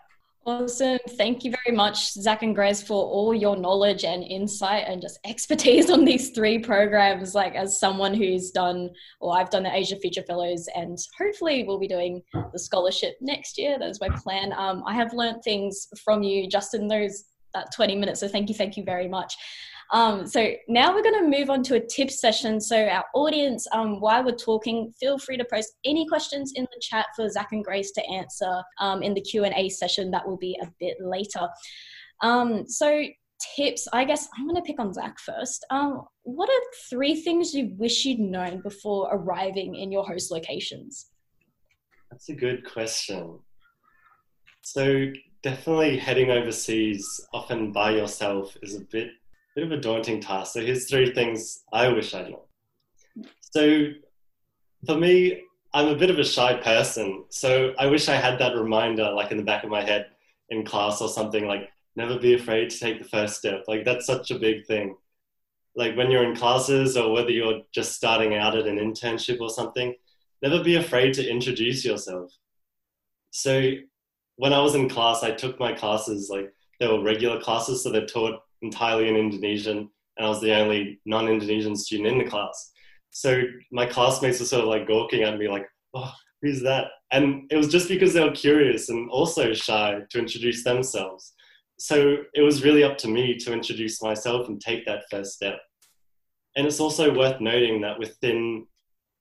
[0.46, 1.00] Awesome.
[1.12, 5.18] Thank you very much, Zach and Grace, for all your knowledge and insight and just
[5.26, 7.34] expertise on these three programs.
[7.34, 8.90] Like, as someone who's done,
[9.22, 13.58] well, I've done the Asia Future Fellows, and hopefully we'll be doing the scholarship next
[13.58, 13.78] year.
[13.80, 14.52] That's my plan.
[14.52, 18.20] Um, I have learned things from you just in those that 20 minutes.
[18.20, 19.36] So, thank you, thank you very much.
[19.92, 22.60] Um, so now we're going to move on to a tip session.
[22.60, 26.82] So our audience, um, while we're talking, feel free to post any questions in the
[26.82, 30.12] chat for Zach and Grace to answer um, in the Q and A session.
[30.12, 31.48] That will be a bit later.
[32.22, 33.04] Um, so
[33.56, 35.66] tips, I guess I'm going to pick on Zach first.
[35.70, 41.08] Um, what are three things you wish you'd known before arriving in your host locations?
[42.10, 43.40] That's a good question.
[44.62, 49.10] So definitely heading overseas, often by yourself, is a bit
[49.56, 50.54] bit of a daunting task.
[50.54, 53.28] So here's three things I wish I'd known.
[53.40, 53.88] So
[54.86, 57.26] for me, I'm a bit of a shy person.
[57.30, 60.08] So I wish I had that reminder like in the back of my head
[60.50, 63.64] in class or something like never be afraid to take the first step.
[63.68, 64.96] Like that's such a big thing.
[65.76, 69.50] Like when you're in classes or whether you're just starting out at an internship or
[69.50, 69.96] something,
[70.42, 72.32] never be afraid to introduce yourself.
[73.32, 73.72] So
[74.36, 77.92] when I was in class, I took my classes like they were regular classes, so
[77.92, 82.72] they taught entirely in Indonesian, and I was the only non-Indonesian student in the class.
[83.12, 87.44] So my classmates were sort of like gawking at me, like, "Oh, who's that?" And
[87.52, 91.34] it was just because they were curious and also shy to introduce themselves.
[91.78, 95.60] So it was really up to me to introduce myself and take that first step.
[96.56, 98.68] And it's also worth noting that within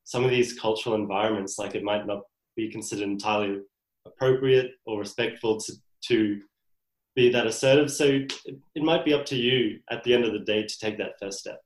[0.05, 2.23] some of these cultural environments, like it might not
[2.57, 3.61] be considered entirely
[4.07, 5.73] appropriate or respectful to,
[6.09, 6.41] to
[7.15, 7.91] be that assertive.
[7.91, 8.21] So
[8.75, 11.19] it, might be up to you at the end of the day to take that
[11.21, 11.61] first step.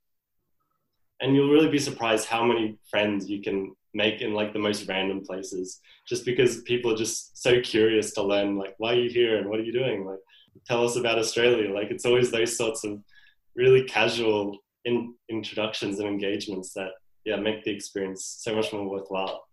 [1.20, 4.86] And you'll really be surprised how many friends you can make in like the most
[4.88, 9.08] random places just because people are just so curious to learn like why are you
[9.08, 10.18] here and what are you doing like
[10.66, 13.02] tell us about australia like it's always those sorts of
[13.54, 16.90] really casual in, introductions and engagements that
[17.24, 19.46] yeah make the experience so much more worthwhile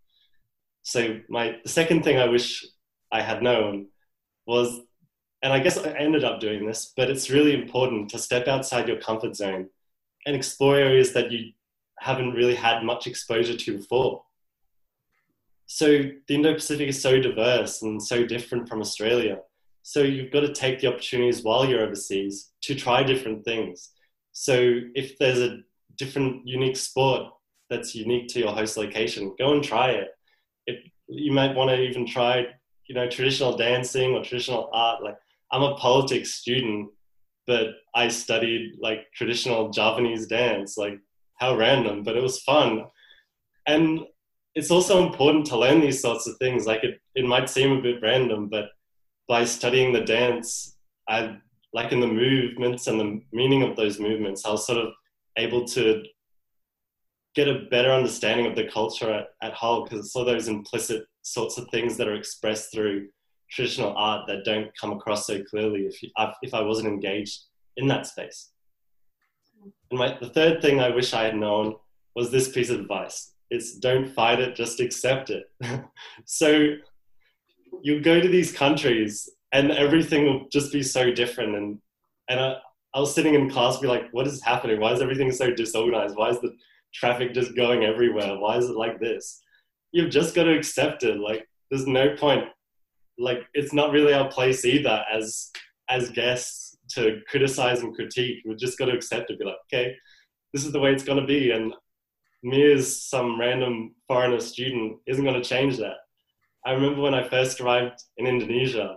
[0.81, 2.65] so my the second thing i wish
[3.13, 3.87] i had known
[4.45, 4.81] was
[5.43, 8.87] and I guess I ended up doing this, but it's really important to step outside
[8.87, 9.67] your comfort zone
[10.25, 11.51] and explore areas that you
[11.99, 14.23] haven't really had much exposure to before.
[15.65, 15.87] So
[16.27, 19.39] the Indo-Pacific is so diverse and so different from Australia.
[19.81, 23.89] So you've got to take the opportunities while you're overseas to try different things.
[24.31, 25.57] So if there's a
[25.97, 27.23] different unique sport
[27.69, 30.07] that's unique to your host location, go and try it.
[30.67, 32.47] If you might want to even try,
[32.87, 35.17] you know, traditional dancing or traditional art, like
[35.53, 36.89] I'm a politics student,
[37.47, 40.77] but I studied like traditional Javanese dance.
[40.77, 40.99] Like
[41.43, 42.85] how random, but it was fun.
[43.67, 44.01] And
[44.55, 46.65] it's also important to learn these sorts of things.
[46.65, 48.69] Like it, it might seem a bit random, but
[49.27, 50.77] by studying the dance,
[51.09, 51.37] I
[51.73, 54.93] like in the movements and the meaning of those movements, I was sort of
[55.37, 56.03] able to
[57.35, 61.05] get a better understanding of the culture at, at Hull because it's all those implicit
[61.23, 63.07] sorts of things that are expressed through
[63.53, 67.43] traditional art that don't come across so clearly if, I, if I wasn't engaged
[67.77, 68.51] in that space.
[69.91, 71.75] And my, the third thing I wish I had known
[72.15, 73.33] was this piece of advice.
[73.49, 75.51] It's don't fight it, just accept it.
[76.25, 76.75] so
[77.81, 81.55] you go to these countries and everything will just be so different.
[81.55, 81.79] And,
[82.29, 82.55] and I,
[82.95, 84.79] I was sitting in class be like, what is happening?
[84.79, 86.15] Why is everything so disorganized?
[86.15, 86.55] Why is the
[86.93, 88.37] traffic just going everywhere?
[88.37, 89.41] Why is it like this?
[89.91, 91.19] You've just got to accept it.
[91.19, 92.45] Like, there's no point
[93.17, 95.51] like it's not really our place either as
[95.89, 98.39] as guests to criticize and critique.
[98.45, 99.95] We've just got to accept it, be like, okay,
[100.53, 101.73] this is the way it's going to be, and
[102.43, 105.97] me as some random foreigner student isn't going to change that.
[106.65, 108.95] I remember when I first arrived in Indonesia,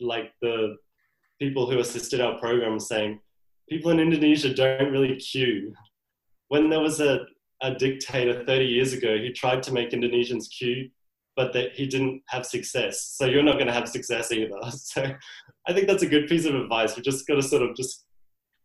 [0.00, 0.76] like the
[1.38, 3.20] people who assisted our program saying
[3.68, 5.72] people in Indonesia don't really queue.
[6.48, 7.20] When there was a,
[7.62, 10.90] a dictator 30 years ago who tried to make Indonesians queue,
[11.36, 13.14] but that he didn't have success.
[13.16, 14.54] So you're not going to have success either.
[14.70, 15.04] So
[15.66, 16.96] I think that's a good piece of advice.
[16.96, 18.04] We just got to sort of just,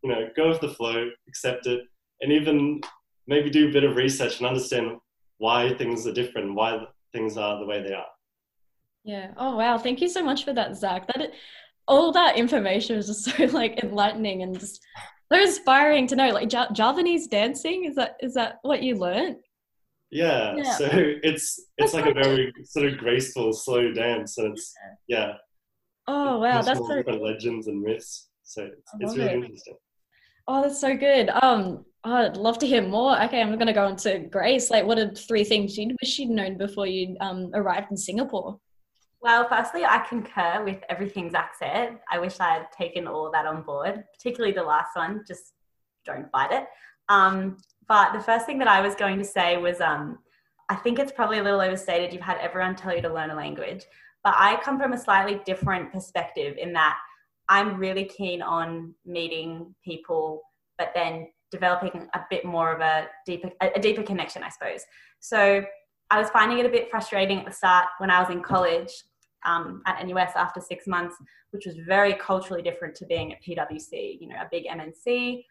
[0.03, 1.81] you know, go with the flow, accept it,
[2.21, 2.81] and even
[3.27, 4.97] maybe do a bit of research and understand
[5.37, 6.79] why things are different, why
[7.13, 8.05] things are the way they are.
[9.03, 9.31] Yeah.
[9.37, 9.77] Oh wow.
[9.77, 11.07] Thank you so much for that, Zach.
[11.07, 11.31] That
[11.87, 14.81] all that information was just so like enlightening and just
[15.31, 16.29] so inspiring to know.
[16.29, 19.37] Like Javanese dancing is that is that what you learned?
[20.11, 20.55] Yeah.
[20.55, 20.77] yeah.
[20.77, 24.73] So it's it's like a very sort of graceful, slow dance, and it's
[25.07, 25.33] yeah.
[26.07, 28.29] Oh wow, that's so different legends and myths.
[28.43, 29.43] So it's, it's really it.
[29.43, 29.75] interesting.
[30.47, 31.29] Oh, that's so good.
[31.29, 33.21] Um, oh, I'd love to hear more.
[33.23, 34.71] Okay, I'm gonna go on to Grace.
[34.71, 38.59] Like, what are three things you wish you'd known before you um arrived in Singapore?
[39.21, 41.99] Well, firstly, I concur with everything Zach said.
[42.09, 45.23] I wish I had taken all of that on board, particularly the last one.
[45.27, 45.53] Just
[46.05, 46.65] don't fight it.
[47.09, 47.57] Um,
[47.89, 50.19] but the first thing that I was going to say was um,
[50.69, 52.13] I think it's probably a little overstated.
[52.13, 53.83] You've had everyone tell you to learn a language.
[54.23, 56.97] But I come from a slightly different perspective in that
[57.49, 60.41] I'm really keen on meeting people,
[60.77, 64.85] but then developing a bit more of a deeper a deeper connection, I suppose.
[65.19, 65.63] So
[66.11, 68.91] I was finding it a bit frustrating at the start when I was in college
[69.45, 71.15] um, at NUS after six months,
[71.51, 74.19] which was very culturally different to being at PwC.
[74.21, 75.43] You know, a big MNC,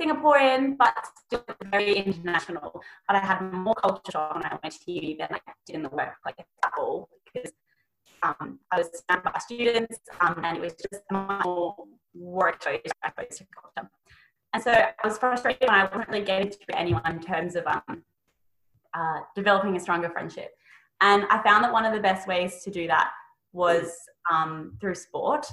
[0.00, 0.94] Singaporean, but
[1.26, 2.80] still very international.
[3.06, 5.82] But I had more culture shock when I went to uni than I did in
[5.82, 6.34] the workplace
[6.64, 7.52] at all because
[8.22, 11.74] um, I was surrounded by students, um, and it was just more
[12.14, 13.90] war exposure, to culture.
[14.54, 17.66] And so I was frustrated when I wasn't really getting to anyone in terms of
[17.66, 18.02] um,
[18.94, 20.50] uh, developing a stronger friendship.
[21.00, 23.10] And I found that one of the best ways to do that
[23.52, 23.92] was
[24.32, 25.46] um, through sport.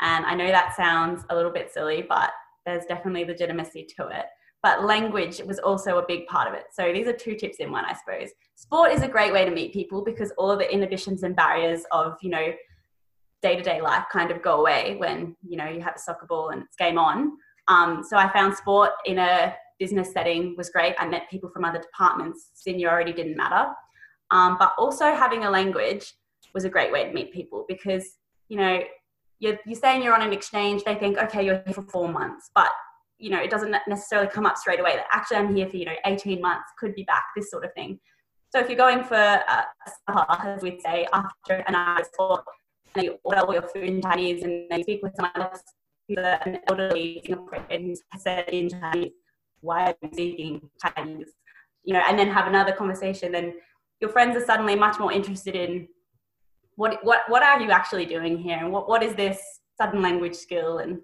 [0.00, 2.30] And I know that sounds a little bit silly, but
[2.68, 4.26] there's definitely legitimacy to it
[4.62, 6.64] but language was also a big part of it.
[6.72, 8.30] So these are two tips in one, I suppose.
[8.56, 11.82] Sport is a great way to meet people because all of the inhibitions and barriers
[11.92, 12.52] of, you know,
[13.40, 16.62] day-to-day life kind of go away when, you know, you have a soccer ball and
[16.62, 17.32] it's game on.
[17.68, 20.96] Um, so I found sport in a business setting was great.
[20.98, 22.50] I met people from other departments.
[22.54, 23.70] Seniority didn't matter.
[24.32, 26.12] Um, but also having a language
[26.52, 28.16] was a great way to meet people because,
[28.48, 28.80] you know,
[29.40, 32.50] you're, you're saying you're on an exchange, they think, okay, you're here for four months,
[32.54, 32.70] but
[33.18, 35.84] you know, it doesn't necessarily come up straight away that actually I'm here for, you
[35.84, 37.98] know, 18 months, could be back, this sort of thing.
[38.50, 39.66] So if you're going for a
[40.06, 42.44] supper, as we'd say, after an hour sport,
[42.94, 45.62] and you order all your food in Chinese and then you speak with someone else
[46.16, 49.12] an elderly Singaporean who's said in Chinese,
[49.60, 51.28] why are you speaking Chinese?
[51.84, 53.54] You know, and then have another conversation, then
[54.00, 55.88] your friends are suddenly much more interested in
[56.78, 59.38] what what what are you actually doing here and what, what is this
[59.76, 60.98] sudden language skill and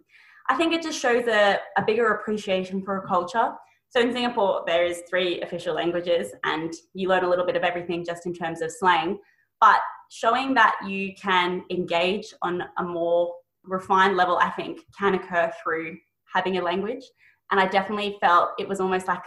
[0.49, 3.53] I think it just shows a, a bigger appreciation for a culture.
[3.89, 7.63] So in Singapore, there is three official languages, and you learn a little bit of
[7.63, 9.19] everything just in terms of slang.
[9.61, 13.33] But showing that you can engage on a more
[13.63, 15.97] refined level, I think, can occur through
[16.35, 17.05] having a language.
[17.51, 19.23] And I definitely felt it was almost like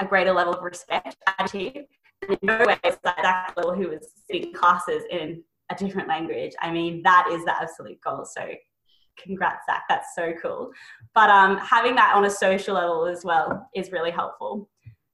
[0.00, 1.86] a greater level of respect attitude.
[2.22, 6.52] And in no way is that that who was sitting classes in a different language.
[6.60, 8.24] I mean, that is the absolute goal.
[8.24, 8.48] So
[9.22, 9.84] congrats zach.
[9.88, 10.70] That's so cool.
[11.14, 14.68] But um, having that on a social level as well is really helpful.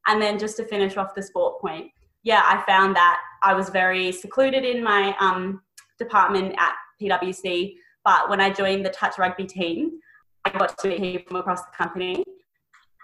[0.06, 1.90] And then just to finish off the sport point
[2.24, 5.60] yeah i found that i was very secluded in my um,
[5.98, 9.92] department at pwc but when i joined the touch rugby team
[10.44, 12.24] i got to meet people from across the company.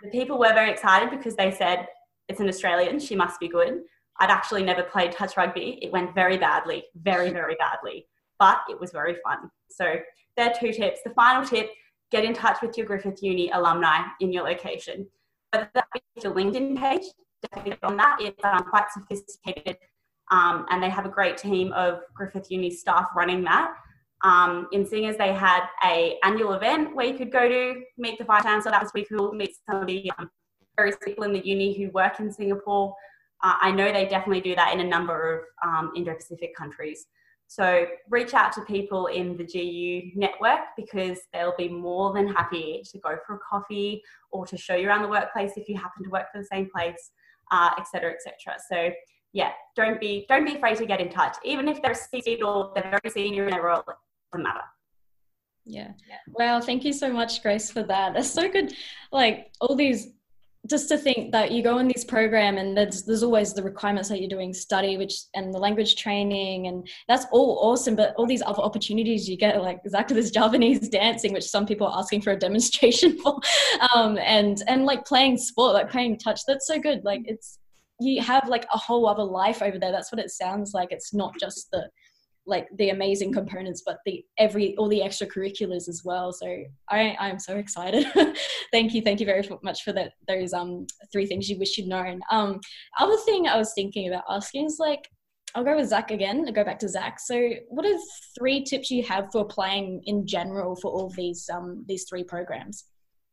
[0.03, 1.87] The people were very excited because they said
[2.29, 2.99] it's an australian.
[2.99, 3.83] She must be good
[4.21, 8.07] i'd actually never played touch rugby it went very badly very very badly
[8.39, 9.97] but it was very fun so
[10.37, 11.01] there are two tips.
[11.05, 11.71] The final tip
[12.11, 15.07] get in touch with your Griffith Uni alumni in your location.
[15.53, 17.03] Whether that be your LinkedIn page,
[17.43, 18.19] definitely on that.
[18.21, 19.77] It's um, quite sophisticated
[20.31, 23.75] um, and they have a great team of Griffith Uni staff running that.
[24.23, 28.25] Um, in Singers, they had a annual event where you could go to meet the
[28.25, 28.73] vice chancellor.
[28.73, 29.33] That was really cool.
[29.33, 30.31] Meet some of the um,
[30.77, 32.95] various people in the uni who work in Singapore.
[33.43, 37.07] Uh, I know they definitely do that in a number of um, Indo-Pacific countries.
[37.47, 42.83] So reach out to people in the GU network because they'll be more than happy
[42.93, 46.05] to go for a coffee or to show you around the workplace if you happen
[46.05, 47.11] to work for the same place,
[47.51, 48.61] uh, et cetera, et.
[48.71, 48.91] So
[49.33, 52.71] yeah, don't be don't be afraid to get in touch, even if they're seated or
[52.75, 53.81] they're very senior in their role.
[53.81, 53.97] It
[54.33, 54.63] doesn't matter.
[55.65, 55.89] Yeah.
[56.09, 56.61] yeah.
[56.61, 58.15] Thank you so much, Grace, for that.
[58.15, 58.73] That's so good.
[59.13, 60.13] Like all these
[60.71, 64.09] just to think that you go in this program and there's there's always the requirements
[64.09, 68.27] that you're doing study which and the language training and that's all awesome but all
[68.27, 72.23] these other opportunities you get like exactly this javanese dancing which some people are asking
[72.23, 73.39] for a demonstration for
[73.95, 77.59] um, and and like playing sport like playing touch that's so good like it's
[78.01, 81.13] you have like a whole other life over there that's what it sounds like it's
[81.13, 81.87] not just the
[82.47, 86.33] like the amazing components but the every all the extracurriculars as well.
[86.33, 86.47] So
[86.89, 88.07] i i'm so excited.
[88.73, 89.03] Thank you.
[89.03, 92.21] Thank you very much for that those um three things you wish you'd known.
[92.31, 92.61] Um
[92.99, 95.09] other thing i was thinking about asking is like
[95.55, 97.21] i'll go with zach again I'll go back to zach.
[97.21, 97.99] So what are
[98.39, 102.85] three tips you have for applying in general for all these um these three programs?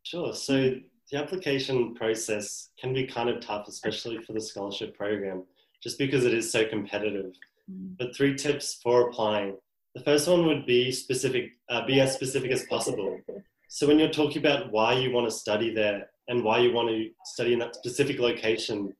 [0.03, 0.33] Sure.
[0.33, 0.75] So
[1.11, 5.43] the application process can be kind of tough especially for the scholarship program
[5.81, 7.31] just because it is so competitive
[7.67, 9.57] but three tips for applying.
[9.95, 13.19] The first one would be specific, uh, be as specific as possible.
[13.67, 16.89] So when you're talking about why you want to study there and why you want
[16.89, 18.93] to study in that specific location,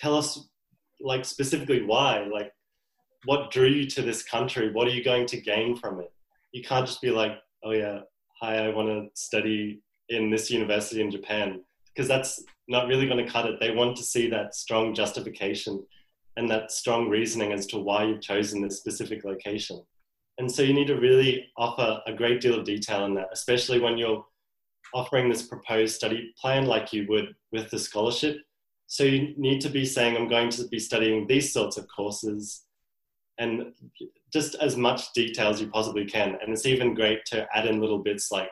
[0.00, 0.48] tell us
[1.00, 2.52] like specifically why, like
[3.24, 4.72] what drew you to this country?
[4.72, 6.12] What are you going to gain from it?
[6.52, 8.00] You can't just be like, oh yeah,
[8.40, 11.62] hi, I want to study in this university in Japan
[11.94, 13.60] because that's not really going to cut it.
[13.60, 15.84] They want to see that strong justification
[16.36, 19.82] and that strong reasoning as to why you've chosen this specific location.
[20.38, 23.78] And so you need to really offer a great deal of detail in that, especially
[23.78, 24.24] when you're
[24.92, 28.38] offering this proposed study plan like you would with the scholarship.
[28.86, 32.62] So you need to be saying, I'm going to be studying these sorts of courses
[33.38, 33.72] and
[34.32, 36.36] just as much detail as you possibly can.
[36.40, 38.50] And it's even great to add in little bits like,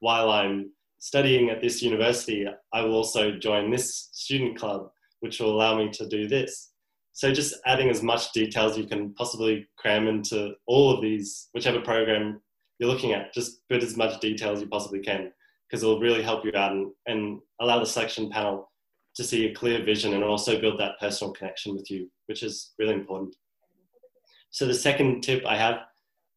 [0.00, 4.90] while I'm studying at this university, I will also join this student club,
[5.20, 6.70] which will allow me to do this.
[7.18, 11.48] So just adding as much detail as you can possibly cram into all of these,
[11.52, 12.40] whichever program
[12.78, 15.32] you're looking at, just put as much detail as you possibly can
[15.68, 18.70] because it will really help you out and, and allow the selection panel
[19.16, 22.70] to see a clear vision and also build that personal connection with you, which is
[22.78, 23.34] really important.
[24.50, 25.80] So the second tip I have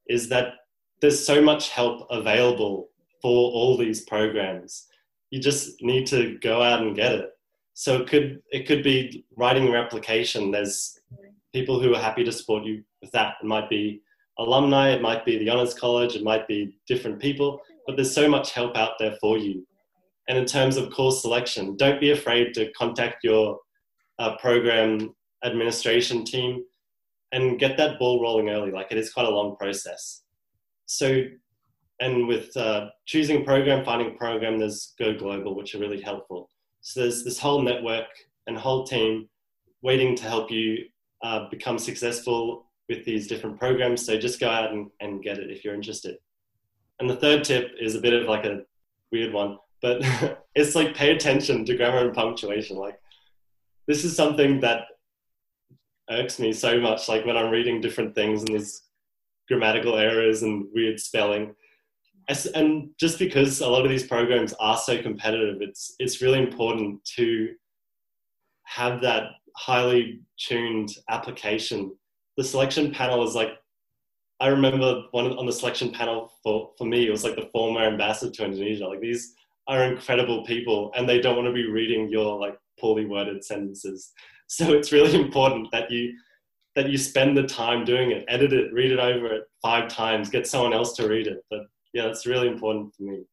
[0.09, 0.53] is that
[0.99, 2.89] there's so much help available
[3.21, 4.87] for all these programs.
[5.29, 7.29] You just need to go out and get it
[7.73, 10.51] so it could it could be writing your application.
[10.51, 10.99] There's
[11.53, 13.35] people who are happy to support you with that.
[13.41, 14.01] It might be
[14.37, 18.29] alumni, it might be the honors college, it might be different people, but there's so
[18.29, 19.65] much help out there for you.
[20.27, 23.59] And in terms of course selection, don't be afraid to contact your
[24.19, 25.13] uh, program
[25.43, 26.63] administration team
[27.31, 28.71] and get that ball rolling early.
[28.71, 30.23] Like it is quite a long process.
[30.85, 31.23] So,
[31.99, 36.01] and with uh, choosing a program, finding a program, there's Go Global, which are really
[36.01, 36.49] helpful.
[36.81, 38.07] So there's this whole network
[38.47, 39.29] and whole team
[39.81, 40.85] waiting to help you
[41.23, 44.05] uh, become successful with these different programs.
[44.05, 46.17] So just go out and, and get it if you're interested.
[46.99, 48.61] And the third tip is a bit of like a
[49.11, 50.01] weird one, but
[50.55, 52.77] it's like pay attention to grammar and punctuation.
[52.77, 52.99] Like
[53.87, 54.85] this is something that
[56.09, 57.07] irks me so much.
[57.07, 58.83] Like when I'm reading different things and there's
[59.47, 61.55] grammatical errors and weird spelling
[62.55, 67.03] and just because a lot of these programs are so competitive, it's it's really important
[67.15, 67.53] to
[68.63, 69.23] have that
[69.55, 71.91] highly tuned application.
[72.37, 73.51] The selection panel is like
[74.39, 77.81] I remember one on the selection panel for, for me, it was like the former
[77.81, 78.87] ambassador to Indonesia.
[78.87, 79.35] Like these
[79.67, 84.11] are incredible people and they don't want to be reading your like poorly worded sentences.
[84.47, 86.13] So it's really important that you
[86.75, 90.29] that you spend the time doing it, edit it, read it over it five times,
[90.29, 91.43] get someone else to read it.
[91.49, 91.61] But
[91.93, 93.23] yeah, it's really important for me.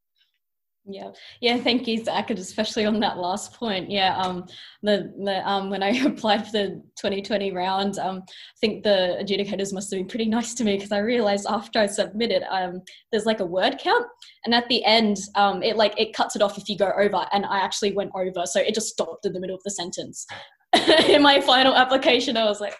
[0.90, 1.10] Yeah,
[1.42, 1.58] yeah.
[1.58, 3.90] Thank you, Zach, and especially on that last point.
[3.90, 4.46] Yeah, um,
[4.82, 9.74] the, the um, when I applied for the 2020 round, um, I think the adjudicators
[9.74, 12.80] must have been pretty nice to me because I realized after I submitted, um,
[13.12, 14.06] there's like a word count,
[14.46, 17.26] and at the end, um, it like it cuts it off if you go over,
[17.32, 20.26] and I actually went over, so it just stopped in the middle of the sentence.
[21.08, 22.76] in my final application i was like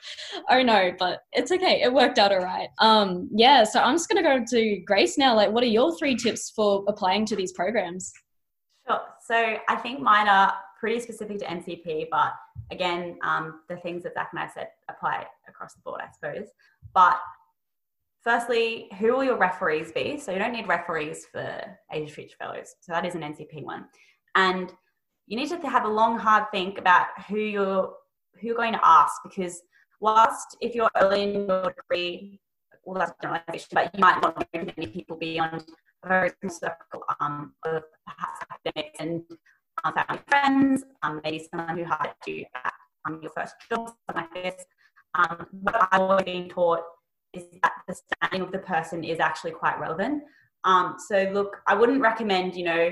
[0.50, 1.80] oh no but it's okay.
[1.82, 2.68] It worked out all right.
[2.80, 5.34] Um yeah so i'm just going to go to grace now.
[5.34, 8.12] Like what are your three tips for applying to these programs?
[8.86, 9.00] Sure.
[9.26, 12.34] So i think mine are pretty specific to ncp but
[12.70, 16.48] again um, the things that zach and i said apply across the board i suppose.
[16.94, 17.18] But
[18.22, 20.18] firstly who will your referees be?
[20.18, 22.74] So you don't need referees for asia future fellows.
[22.80, 23.86] So that is an ncp one.
[24.34, 24.72] And
[25.28, 27.92] you need to have a long, hard think about who you're
[28.40, 29.60] who you're going to ask because
[30.00, 32.40] whilst if you're early in your degree,
[32.84, 35.64] well that's a generalization, but you might not know many people beyond
[36.04, 39.22] a very circle um, of perhaps academics and
[39.84, 42.72] um, family friends, um, maybe someone who hired you at
[43.06, 44.64] um, your first job, something like this.
[45.14, 46.82] Um, what I've always been taught
[47.32, 50.22] is that the standing of the person is actually quite relevant.
[50.64, 52.90] Um, so look, I wouldn't recommend, you know,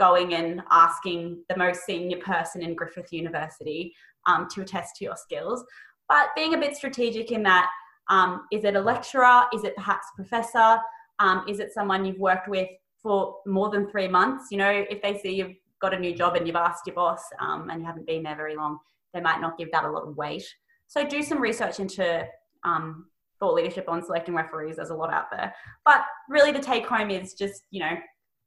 [0.00, 3.94] going and asking the most senior person in Griffith University
[4.26, 5.64] um, to attest to your skills,
[6.08, 7.70] but being a bit strategic in that
[8.10, 9.44] um, is it a lecturer?
[9.54, 10.80] Is it perhaps a professor?
[11.20, 12.68] Um, is it someone you've worked with
[13.00, 14.48] for more than three months?
[14.50, 17.22] You know, if they see you've got a new job and you've asked your boss
[17.40, 18.78] um, and you haven't been there very long,
[19.14, 20.44] they might not give that a lot of weight.
[20.88, 22.26] So do some research into
[22.64, 23.06] um,
[23.38, 24.76] thought leadership on selecting referees.
[24.76, 25.54] There's a lot out there.
[25.84, 27.96] But really, the take home is just, you know,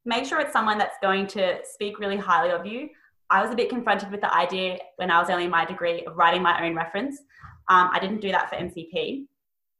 [0.05, 2.89] make sure it's someone that's going to speak really highly of you.
[3.29, 6.03] I was a bit confronted with the idea when I was early in my degree
[6.05, 7.17] of writing my own reference.
[7.69, 9.25] Um, I didn't do that for NCP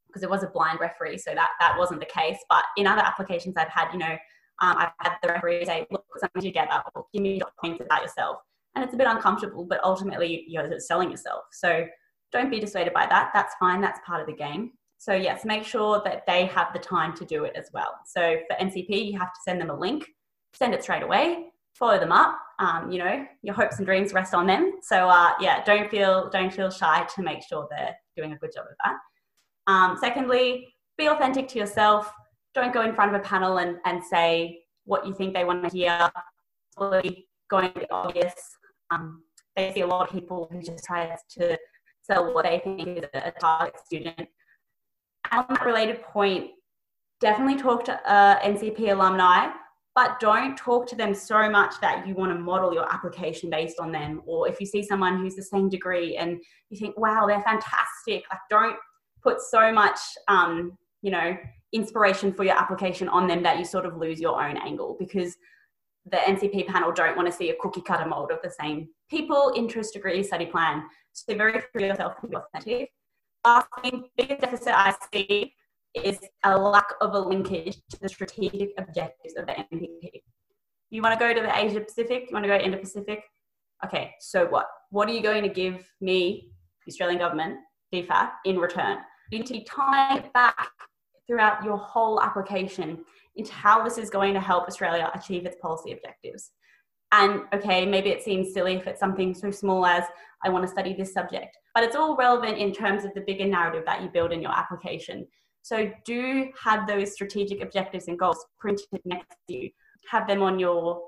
[0.08, 2.38] because it was a blind referee, so that that wasn't the case.
[2.50, 4.18] But in other applications, I've had, you know,
[4.62, 8.04] um, I've had the referee say, "Look, put something together, or give me points about
[8.04, 8.38] yourself,"
[8.76, 11.44] and it's a bit uncomfortable, but ultimately you're selling yourself.
[11.52, 11.86] So
[12.32, 13.32] don't be dissuaded by that.
[13.34, 13.82] That's fine.
[13.82, 14.72] That's part of the game.
[15.04, 17.94] So yes, make sure that they have the time to do it as well.
[18.06, 20.08] So for NCP, you have to send them a link,
[20.54, 22.40] send it straight away, follow them up.
[22.58, 24.80] Um, you know, your hopes and dreams rest on them.
[24.82, 28.52] So uh, yeah, don't feel don't feel shy to make sure they're doing a good
[28.56, 28.96] job of that.
[29.70, 32.10] Um, secondly, be authentic to yourself.
[32.56, 35.70] Don't go in front of a panel and, and say what you think they want
[35.70, 36.10] to hear.
[36.80, 38.36] Really going to be obvious.
[38.90, 39.24] Um,
[39.58, 41.60] they see a lot of people who just try to
[42.04, 44.30] sell what they think is a target student.
[45.32, 46.52] On that related point,
[47.22, 49.52] definitely talk to uh, NCP alumni,
[49.96, 53.80] but don't talk to them so much that you want to model your application based
[53.80, 54.22] on them.
[54.26, 58.24] Or if you see someone who's the same degree and you think, wow, they're fantastic,
[58.30, 58.76] like don't
[59.22, 61.38] put so much, um, you know,
[61.72, 65.36] inspiration for your application on them that you sort of lose your own angle because
[66.06, 69.54] the NCP panel don't want to see a cookie cutter mold of the same people,
[69.56, 70.84] interest, degree, study plan.
[71.14, 72.92] So be very true yourself and be authentic.
[73.46, 75.54] Last thing, biggest deficit I see
[75.94, 80.22] is a lack of a linkage to the strategic objectives of the NCP.
[80.90, 82.28] You want to go to the Asia Pacific?
[82.30, 83.24] You want to go Indo Pacific?
[83.86, 84.68] Okay, so what?
[84.92, 86.52] What are you going to give me,
[86.86, 87.58] the Australian government,
[87.94, 89.00] DFAT, in return?
[89.32, 90.70] You need to be tying it back
[91.28, 93.04] throughout your whole application
[93.36, 96.52] into how this is going to help Australia achieve its policy objectives.
[97.14, 100.04] And okay, maybe it seems silly if it's something so small as
[100.44, 103.46] I want to study this subject, but it's all relevant in terms of the bigger
[103.46, 105.28] narrative that you build in your application.
[105.62, 109.70] So do have those strategic objectives and goals printed next to you.
[110.10, 111.04] Have them on your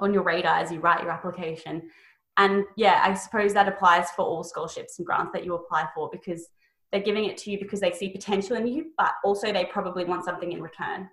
[0.00, 1.90] on your radar as you write your application.
[2.36, 6.10] And yeah, I suppose that applies for all scholarships and grants that you apply for
[6.12, 6.48] because
[6.92, 10.04] they're giving it to you because they see potential in you, but also they probably
[10.04, 11.08] want something in return.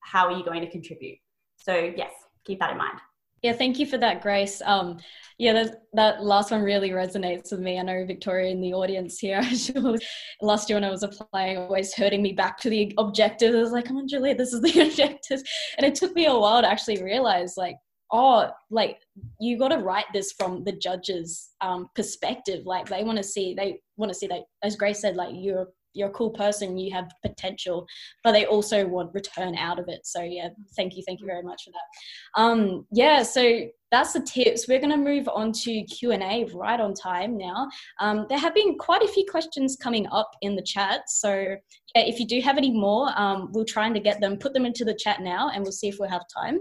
[0.00, 1.16] How are you going to contribute?
[1.56, 2.12] So yes,
[2.44, 3.00] keep that in mind.
[3.44, 4.62] Yeah, thank you for that, Grace.
[4.64, 5.00] Um,
[5.36, 7.78] yeah, that, that last one really resonates with me.
[7.78, 9.42] I know Victoria in the audience here,
[10.40, 13.54] last year when I was applying, always hurting me back to the objectives.
[13.54, 15.42] I was like, come on, Juliet, this is the objectives.
[15.76, 17.76] And it took me a while to actually realize, like,
[18.10, 18.96] oh, like
[19.38, 22.64] you got to write this from the judge's um, perspective.
[22.64, 25.68] Like they want to see, they want to see that, as Grace said, like you're
[25.94, 27.86] you're a cool person, you have potential,
[28.22, 30.00] but they also want return out of it.
[30.04, 32.40] So yeah, thank you, thank you very much for that.
[32.40, 34.66] Um, yeah, so that's the tips.
[34.66, 37.68] We're going to move on to Q and A right on time now.
[38.00, 41.56] Um, there have been quite a few questions coming up in the chat, so
[41.94, 44.66] yeah, if you do have any more, um, we'll try and get them, put them
[44.66, 46.58] into the chat now, and we'll see if we have time.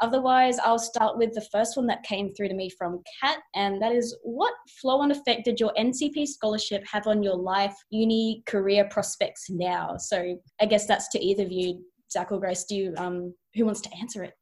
[0.00, 3.80] Otherwise, I'll start with the first one that came through to me from Kat, and
[3.82, 8.42] that is what flow on effect did your NCP scholarship have on your life, uni,
[8.46, 9.96] career prospects now?
[9.98, 12.64] So I guess that's to either of you, Zach or Grace.
[12.64, 14.32] Do you, um, who wants to answer it?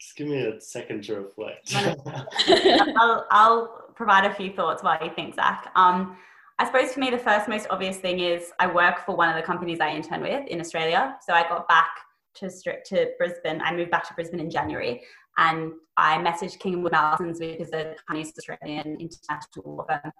[0.00, 1.74] Just give me a second to reflect.
[2.96, 5.70] I'll, I'll, provide a few thoughts while you think, Zach.
[5.76, 6.16] Um,
[6.58, 9.36] I suppose for me, the first most obvious thing is I work for one of
[9.36, 11.16] the companies I intern with in Australia.
[11.26, 11.90] So I got back
[12.36, 12.50] to
[12.86, 13.60] to Brisbane.
[13.62, 15.02] I moved back to Brisbane in January,
[15.38, 20.12] and I messaged King Wood which is a Chinese Australian international firm,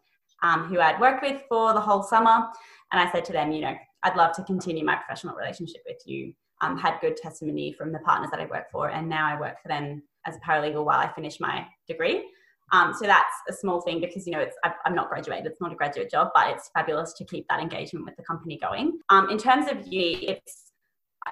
[0.43, 2.49] um, who I'd worked with for the whole summer,
[2.93, 5.99] and I said to them, you know, I'd love to continue my professional relationship with
[6.07, 6.33] you.
[6.63, 9.63] Um, had good testimony from the partners that I work for, and now I work
[9.63, 12.25] for them as a paralegal while I finish my degree.
[12.73, 15.47] Um, so that's a small thing because you know it's I'm not graduated.
[15.47, 18.59] It's not a graduate job, but it's fabulous to keep that engagement with the company
[18.59, 18.99] going.
[19.09, 20.70] Um, in terms of uni, it's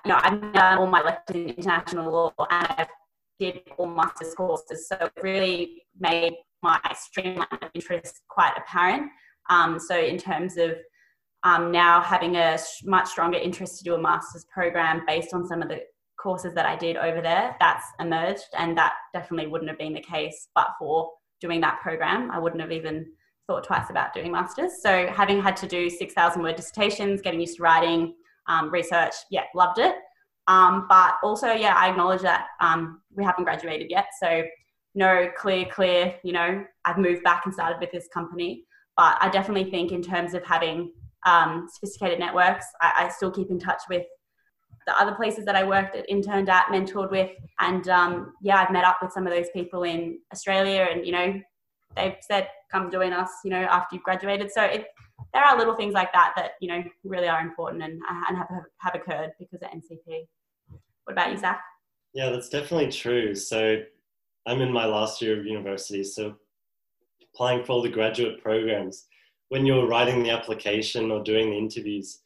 [0.05, 2.89] you know, I've done all my lectures in international law and I've
[3.39, 4.89] did all master's courses.
[4.89, 9.11] So it really made my streamline of interest quite apparent.
[9.51, 10.73] Um, so in terms of
[11.45, 15.63] um, now having a much stronger interest to do a master's program based on some
[15.63, 15.81] of the
[16.21, 18.49] courses that I did over there, that's emerged.
[18.59, 22.31] And that definitely wouldn't have been the case but for doing that program.
[22.31, 23.07] I wouldn't have even
[23.47, 24.83] thought twice about doing masters.
[24.83, 28.15] So having had to do 6,000 word dissertations, getting used to writing,
[28.49, 29.15] um, research.
[29.31, 29.95] Yeah, loved it.
[30.49, 34.07] Um, but also, yeah, I acknowledge that um, we haven't graduated yet.
[34.21, 34.43] So,
[34.95, 38.65] no clear, clear, you know, I've moved back and started with this company.
[38.97, 40.93] But I definitely think, in terms of having
[41.27, 44.05] um, sophisticated networks, I, I, still keep in touch with
[44.87, 47.31] the other places that I worked at, interned at, mentored with.
[47.61, 51.13] And um, yeah, I've met up with some of those people in Australia and, you
[51.13, 51.41] know,
[51.97, 54.51] they've said, come join us, you know, after you've graduated.
[54.51, 54.87] So it,
[55.33, 58.37] there are little things like that that, you know, really are important and, uh, and
[58.37, 58.49] have,
[58.79, 60.27] have occurred because of NCP.
[61.05, 61.63] What about you, Zach?
[62.15, 63.35] Yeah, that's definitely true.
[63.35, 63.83] So
[64.47, 66.03] I'm in my last year of university.
[66.05, 66.37] So
[67.33, 69.07] applying for all the graduate programs,
[69.49, 72.21] when you're writing the application or doing the interviews,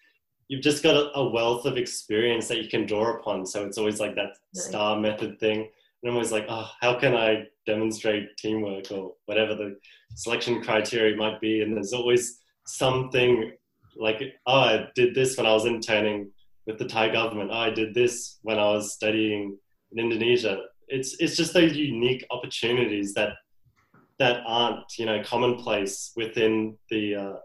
[0.48, 3.46] you've just got a, a wealth of experience that you can draw upon.
[3.46, 5.60] So it's always like that star method thing.
[5.60, 9.78] And I'm always like, oh, how can I demonstrate teamwork or whatever the
[10.14, 11.62] selection criteria might be?
[11.62, 12.41] And there's always
[12.72, 13.52] something
[13.96, 16.30] like, oh, I did this when I was interning
[16.66, 17.50] with the Thai government.
[17.52, 19.58] Oh, I did this when I was studying
[19.92, 20.62] in Indonesia.
[20.88, 23.34] It's it's just those unique opportunities that
[24.18, 27.36] that aren't you know commonplace within the uh,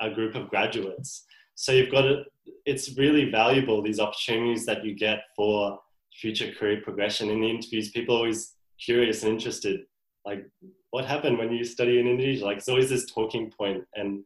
[0.00, 1.24] a group of graduates.
[1.54, 2.26] So you've got it.
[2.64, 5.78] It's really valuable these opportunities that you get for
[6.12, 7.30] future career progression.
[7.30, 9.80] In the interviews, people are always curious and interested.
[10.24, 10.44] Like,
[10.90, 12.44] what happened when you study in Indonesia?
[12.44, 14.24] Like, it's always this talking point, and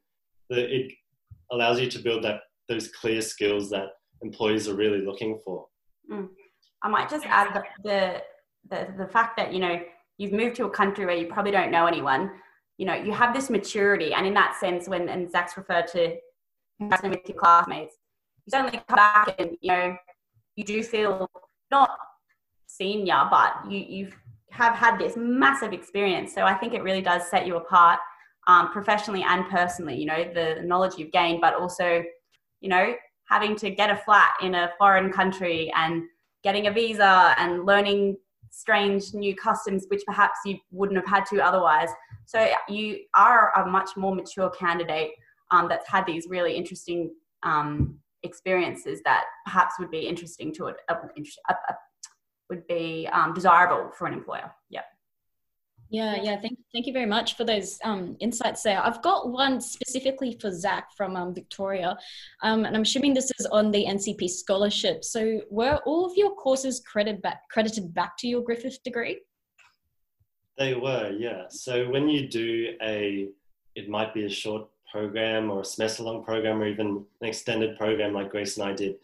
[0.50, 0.92] it
[1.50, 3.88] allows you to build that those clear skills that
[4.22, 5.66] employees are really looking for.
[6.10, 6.28] Mm.
[6.82, 8.22] I might just add the,
[8.70, 9.80] the, the fact that you know
[10.18, 12.30] you've moved to a country where you probably don't know anyone.
[12.76, 16.16] You know, you have this maturity, and in that sense, when and Zach's referred to
[16.80, 17.94] with your classmates,
[18.44, 19.96] you suddenly come back and you know
[20.56, 21.30] you do feel
[21.70, 21.90] not
[22.66, 24.12] senior, but you you
[24.50, 26.34] have had this massive experience.
[26.34, 27.98] So I think it really does set you apart
[28.46, 29.96] um, professionally and personally.
[29.96, 32.02] You know, the knowledge you've gained, but also,
[32.60, 32.94] you know,
[33.28, 36.02] having to get a flat in a foreign country and
[36.42, 38.16] getting a visa and learning
[38.50, 41.88] strange new customs which perhaps you wouldn't have had to otherwise
[42.24, 45.10] so you are a much more mature candidate
[45.50, 47.10] um, that's had these really interesting
[47.42, 50.94] um, experiences that perhaps would be interesting to it uh,
[51.48, 51.72] uh,
[52.48, 54.82] would be um, desirable for an employer yeah
[55.90, 56.40] yeah, yeah.
[56.40, 58.84] Thank, thank you very much for those um, insights there.
[58.84, 61.96] I've got one specifically for Zach from um, Victoria,
[62.42, 65.04] um, and I'm assuming this is on the NCP scholarship.
[65.04, 69.20] So, were all of your courses credited back, credited back to your Griffith degree?
[70.56, 71.44] They were, yeah.
[71.48, 73.28] So when you do a,
[73.74, 77.76] it might be a short program or a semester long program or even an extended
[77.76, 78.96] program like Grace and I did,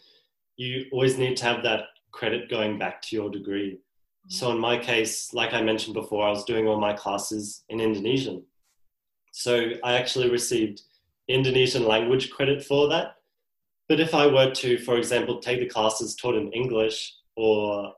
[0.56, 3.80] you always need to have that credit going back to your degree.
[4.28, 7.80] So in my case, like I mentioned before, I was doing all my classes in
[7.80, 8.44] Indonesian.
[9.32, 10.82] So I actually received
[11.28, 13.16] Indonesian language credit for that.
[13.88, 17.92] But if I were to, for example, take the classes taught in English or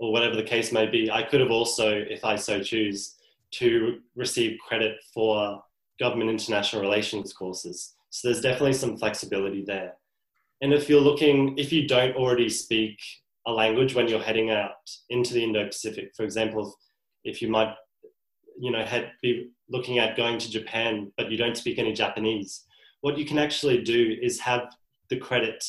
[0.00, 3.16] or whatever the case may be, I could have also, if I so choose,
[3.52, 5.62] to receive credit for
[5.98, 7.94] government international relations courses.
[8.10, 9.94] So there's definitely some flexibility there.
[10.60, 12.98] And if you're looking, if you don't already speak
[13.48, 14.76] a language when you're heading out
[15.08, 16.12] into the Indo-Pacific.
[16.14, 16.76] For example,
[17.24, 17.74] if you might,
[18.60, 22.64] you know, head, be looking at going to Japan, but you don't speak any Japanese,
[23.00, 24.68] what you can actually do is have
[25.08, 25.64] the credit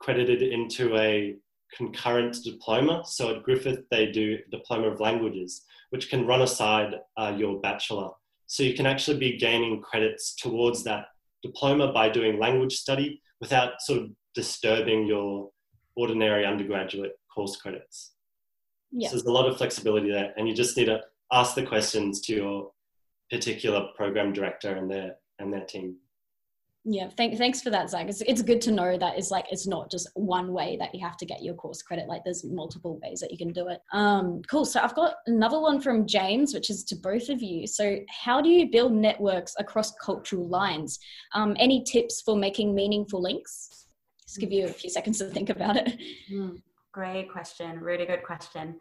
[0.00, 1.36] credited into a
[1.76, 3.02] concurrent diploma.
[3.04, 8.10] So at Griffith, they do diploma of languages, which can run aside uh, your bachelor.
[8.46, 11.06] So you can actually be gaining credits towards that
[11.42, 15.50] diploma by doing language study without sort of disturbing your
[15.96, 18.12] ordinary undergraduate course credits.
[18.90, 19.08] Yeah.
[19.08, 21.00] So there's a lot of flexibility there, and you just need to
[21.32, 22.70] ask the questions to your
[23.30, 25.96] particular program director and their and their team.
[26.84, 28.08] Yeah, thank, thanks for that, Zach.
[28.08, 31.00] It's, it's good to know that it's like it's not just one way that you
[31.00, 32.08] have to get your course credit.
[32.08, 33.78] Like there's multiple ways that you can do it.
[33.92, 34.64] Um, cool.
[34.64, 37.68] So I've got another one from James, which is to both of you.
[37.68, 40.98] So how do you build networks across cultural lines?
[41.34, 43.81] Um, any tips for making meaningful links?
[44.32, 45.98] Just give you a few seconds to think about it.
[46.32, 46.62] Mm,
[46.92, 47.78] great question.
[47.80, 48.80] Really good question.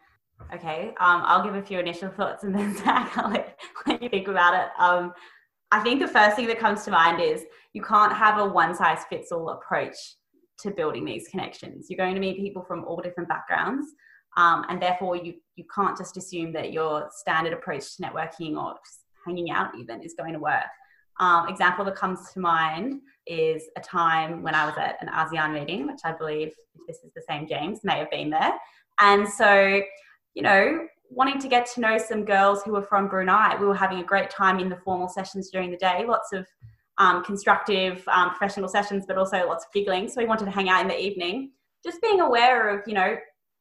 [0.53, 4.07] Okay, um, I'll give a few initial thoughts and then Zach, I'll let, let you
[4.07, 4.69] think about it.
[4.79, 5.13] Um,
[5.71, 7.43] I think the first thing that comes to mind is
[7.73, 9.95] you can't have a one size fits all approach
[10.59, 11.87] to building these connections.
[11.89, 13.87] You're going to meet people from all different backgrounds,
[14.37, 18.75] um, and therefore you you can't just assume that your standard approach to networking or
[19.25, 20.65] hanging out even is going to work.
[21.19, 25.53] Um, example that comes to mind is a time when I was at an ASEAN
[25.53, 28.53] meeting, which I believe, if this is the same James, may have been there.
[28.99, 29.81] And so,
[30.33, 33.75] you know, wanting to get to know some girls who were from Brunei, we were
[33.75, 36.47] having a great time in the formal sessions during the day, lots of
[36.97, 40.07] um, constructive um, professional sessions, but also lots of giggling.
[40.07, 41.51] So we wanted to hang out in the evening.
[41.83, 43.17] just being aware of, you know,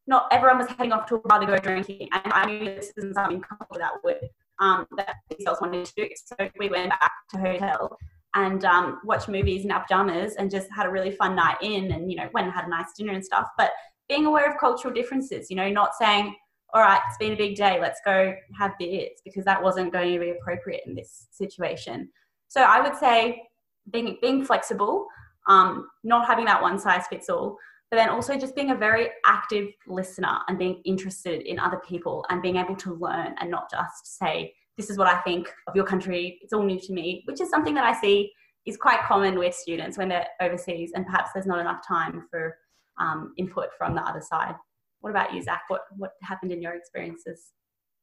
[0.07, 2.92] not everyone was heading off to a bar to go drinking, and I knew this
[2.96, 3.42] isn't something
[3.78, 4.18] that would
[4.61, 6.09] um, that these girls wanted to do.
[6.15, 7.97] So we went back to hotel
[8.35, 11.91] and um, watched movies in our pajamas and just had a really fun night in,
[11.91, 13.49] and you know, went and had a nice dinner and stuff.
[13.59, 13.73] But
[14.09, 16.35] being aware of cultural differences, you know, not saying,
[16.73, 20.13] "All right, it's been a big day, let's go have beers," because that wasn't going
[20.13, 22.09] to be appropriate in this situation.
[22.49, 23.43] So I would say
[23.91, 25.07] being being flexible,
[25.49, 27.57] um, not having that one size fits all
[27.91, 32.24] but then also just being a very active listener and being interested in other people
[32.30, 35.74] and being able to learn and not just say, this is what I think of
[35.74, 38.32] your country, it's all new to me, which is something that I see
[38.64, 42.57] is quite common with students when they're overseas and perhaps there's not enough time for
[43.01, 44.55] um, input from the other side.
[45.01, 45.62] What about you, Zach?
[45.68, 47.53] What, what happened in your experiences?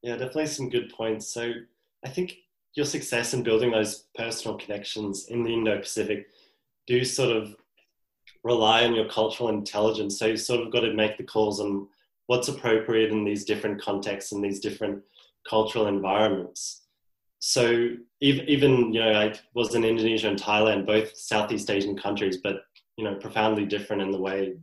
[0.02, 1.32] Yeah, definitely some good points.
[1.32, 1.52] So
[2.04, 2.34] I think
[2.74, 6.26] your success in building those personal connections in the Indo Pacific
[6.86, 7.56] do sort of
[8.48, 10.18] rely on your cultural intelligence.
[10.18, 11.86] So you sort of got to make the calls on
[12.26, 15.02] what's appropriate in these different contexts and these different
[15.48, 16.86] cultural environments.
[17.40, 17.90] So
[18.20, 22.56] even you know I was in Indonesia and Thailand, both Southeast Asian countries, but
[22.96, 24.56] you know profoundly different in the way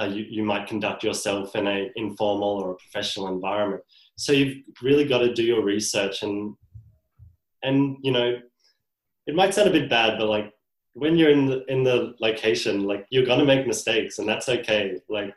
[0.00, 3.82] uh, you, you might conduct yourself in a informal or a professional environment.
[4.16, 6.54] So you've really got to do your research and
[7.64, 8.38] and you know
[9.26, 10.52] it might sound a bit bad, but like
[10.98, 15.00] when you're in the in the location, like you're gonna make mistakes, and that's okay.
[15.08, 15.34] Like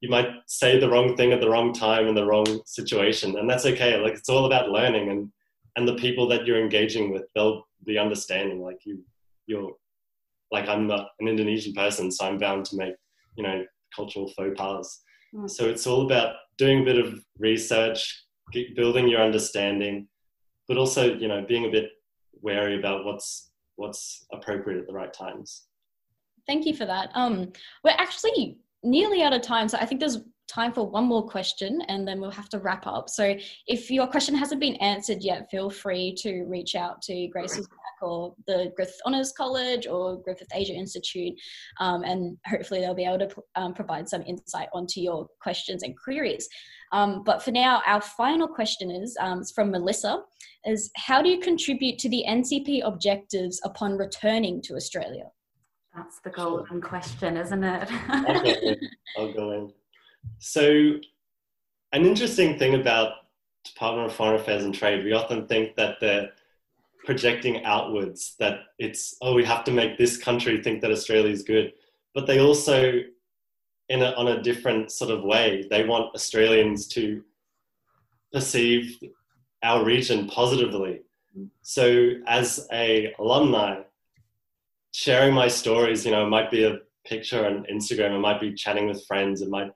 [0.00, 3.48] you might say the wrong thing at the wrong time in the wrong situation, and
[3.48, 3.98] that's okay.
[3.98, 5.32] Like it's all about learning, and
[5.76, 8.62] and the people that you're engaging with, they'll be understanding.
[8.62, 9.02] Like you,
[9.46, 9.72] you're
[10.50, 12.94] like I'm not an Indonesian person, so I'm bound to make
[13.36, 13.64] you know
[13.94, 15.02] cultural faux pas.
[15.34, 15.50] Mm.
[15.50, 18.24] So it's all about doing a bit of research,
[18.76, 20.08] building your understanding,
[20.68, 21.90] but also you know being a bit
[22.42, 23.51] wary about what's
[23.82, 25.64] what's appropriate at the right times.
[26.46, 27.10] Thank you for that.
[27.14, 27.52] Um,
[27.84, 31.82] we're actually nearly out of time, so I think there's time for one more question
[31.88, 33.08] and then we'll have to wrap up.
[33.08, 33.34] So
[33.66, 37.66] if your question hasn't been answered yet, feel free to reach out to Grace's
[38.02, 41.34] or the Griffith Honours College or Griffith Asia Institute,
[41.80, 45.94] um, and hopefully they'll be able to um, provide some insight onto your questions and
[45.98, 46.48] queries.
[46.92, 50.22] Um, but for now, our final question is um, from Melissa:
[50.64, 55.24] is how do you contribute to the NCP objectives upon returning to Australia?
[55.94, 56.88] That's the golden sure.
[56.88, 57.88] question, isn't it?
[58.08, 58.76] I'll, go in.
[59.18, 59.72] I'll go in.
[60.38, 60.94] So,
[61.92, 63.12] an interesting thing about
[63.64, 66.30] Department of Foreign Affairs and Trade, we often think that they're
[67.04, 71.42] projecting outwards that it's, oh, we have to make this country think that Australia is
[71.42, 71.72] good.
[72.14, 73.00] But they also,
[73.88, 77.22] in a, on a different sort of way, they want Australians to
[78.32, 78.98] perceive
[79.62, 81.00] our region positively.
[81.36, 81.48] Mm.
[81.62, 83.82] So, as a alumni,
[84.92, 88.54] sharing my stories, you know, it might be a picture on Instagram, it might be
[88.54, 89.70] chatting with friends, it might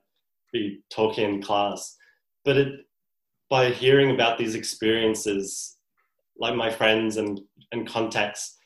[0.53, 1.95] be talking in class.
[2.45, 2.85] But it,
[3.49, 5.76] by hearing about these experiences,
[6.39, 8.57] like my friends and, and contacts,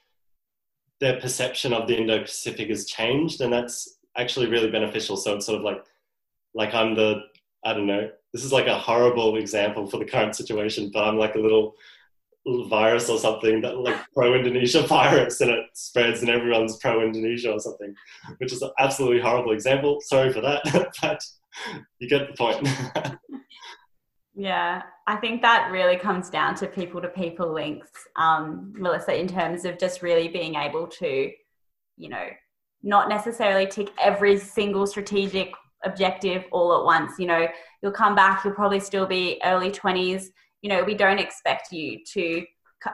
[1.00, 5.18] their perception of the Indo-Pacific has changed, and that's actually really beneficial.
[5.18, 5.84] So it's sort of like,
[6.54, 7.22] like I'm the,
[7.66, 11.18] I don't know, this is like a horrible example for the current situation, but I'm
[11.18, 11.76] like a little,
[12.46, 17.60] little virus or something that like pro-Indonesia virus and it spreads and everyone's pro-Indonesia or
[17.60, 17.94] something,
[18.38, 20.00] which is an absolutely horrible example.
[20.02, 20.62] Sorry for that,
[21.02, 21.22] but
[22.00, 22.68] you get the point.
[24.34, 29.28] yeah, I think that really comes down to people to people links, um, Melissa, in
[29.28, 31.32] terms of just really being able to,
[31.98, 32.28] you know,
[32.82, 35.52] not necessarily tick every single strategic
[35.84, 37.20] objective all at once.
[37.20, 37.48] You know,
[37.82, 40.28] you'll come back, you'll probably still be early 20s.
[40.62, 42.46] You know, we don't expect you to,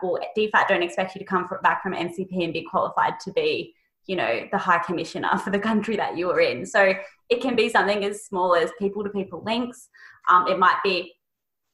[0.01, 3.75] well, DFAT don't expect you to come back from NCP and be qualified to be
[4.07, 6.93] you know the high commissioner for the country that you are in so
[7.29, 9.89] it can be something as small as people to people links
[10.29, 11.13] um, it might be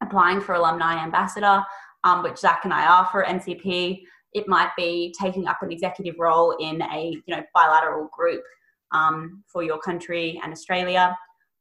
[0.03, 1.63] applying for alumni ambassador
[2.03, 4.01] um, which zach and i are for ncp
[4.33, 8.43] it might be taking up an executive role in a you know bilateral group
[8.91, 11.17] um, for your country and australia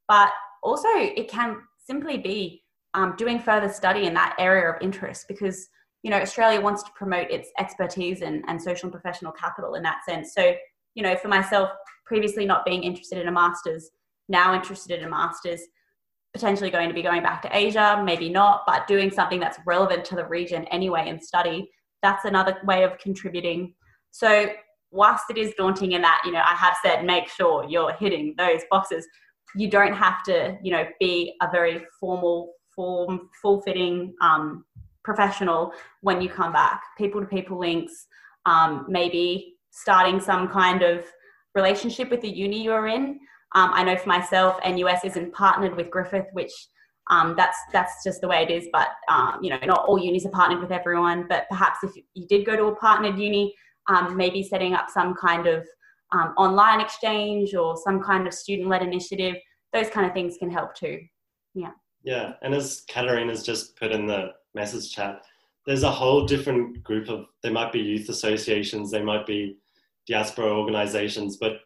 [0.09, 0.31] but
[0.63, 2.63] also it can simply be
[2.95, 5.69] um, doing further study in that area of interest because
[6.03, 9.83] you know, Australia wants to promote its expertise and, and social and professional capital in
[9.85, 10.35] that sense.
[10.35, 10.55] So,
[10.95, 11.71] you know, for myself,
[12.05, 13.91] previously not being interested in a master's,
[14.29, 15.61] now interested in a master's,
[16.33, 20.05] potentially going to be going back to Asia, maybe not, but doing something that's relevant
[20.07, 21.71] to the region anyway and study,
[22.03, 23.75] that's another way of contributing.
[24.11, 24.49] So,
[24.91, 28.35] whilst it is daunting in that, you know, I have said make sure you're hitting
[28.37, 29.07] those boxes,
[29.55, 34.65] you don't have to, you know, be a very formal, form, full fitting um,
[35.05, 36.83] professional when you come back.
[36.97, 38.07] People to people links,
[38.47, 41.05] um, maybe starting some kind of
[41.55, 43.21] relationship with the uni you're in.
[43.55, 46.53] Um, I know for myself, NUS isn't partnered with Griffith, which
[47.11, 48.69] um, that's that's just the way it is.
[48.73, 51.27] But um, you know, not all unis are partnered with everyone.
[51.29, 53.55] But perhaps if you did go to a partnered uni,
[53.89, 55.67] um, maybe setting up some kind of
[56.13, 59.37] um, online exchange or some kind of student-led initiative,
[59.73, 61.01] those kind of things can help too.
[61.55, 61.71] Yeah.
[62.05, 65.23] Yeah, and as Katarina's just put in the message chat,
[65.67, 67.27] there's a whole different group of.
[67.43, 69.57] There might be youth associations, they might be
[70.09, 71.61] diaspora organizations, but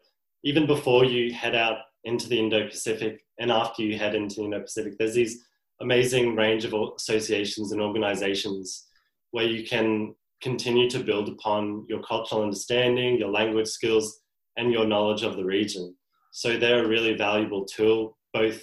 [0.45, 4.97] even before you head out into the Indo-Pacific and after you head into the Indo-Pacific,
[4.99, 5.45] there's these
[5.81, 8.87] amazing range of associations and organizations
[9.33, 14.21] where you can continue to build upon your cultural understanding, your language skills,
[14.57, 15.95] and your knowledge of the region.
[16.33, 18.63] So they're a really valuable tool, both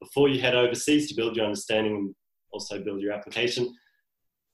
[0.00, 2.14] before you head overseas to build your understanding and
[2.52, 3.74] also build your application.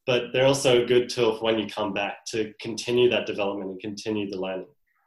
[0.07, 3.71] But they're also a good tool for when you come back to continue that development
[3.71, 4.67] and continue the learning.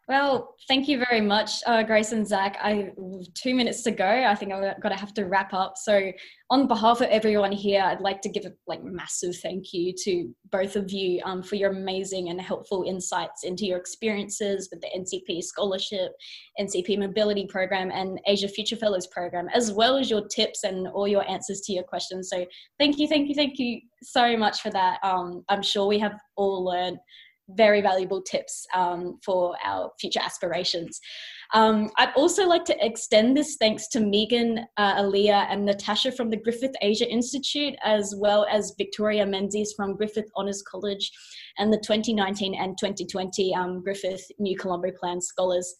[0.10, 2.58] Well, thank you very much, uh, Grace and Zach.
[2.62, 2.91] I
[3.36, 4.06] two minutes to go.
[4.06, 5.76] I think I've got to have to wrap up.
[5.78, 6.12] So,
[6.49, 10.30] on behalf of everyone here, I'd like to give a like massive thank you to
[10.51, 14.89] both of you um, for your amazing and helpful insights into your experiences with the
[14.89, 16.12] NCP Scholarship,
[16.60, 21.08] NCP Mobility Program, and Asia Future Fellows Program, as well as your tips and all
[21.08, 22.30] your answers to your questions.
[22.30, 22.45] So,
[22.78, 24.99] thank you, thank you, thank you so much for that.
[25.01, 26.97] Um, I'm sure we have all learned
[27.50, 31.00] very valuable tips um, for our future aspirations.
[31.54, 36.30] Um, I'd also like to extend this thanks to Megan, uh, Aaliyah, and Natasha from
[36.30, 41.12] the Griffith Asia Institute, as well as Victoria Menzies from Griffith Honours College
[41.60, 45.76] and the 2019 and 2020 um, Griffith New Colombo Plan Scholars.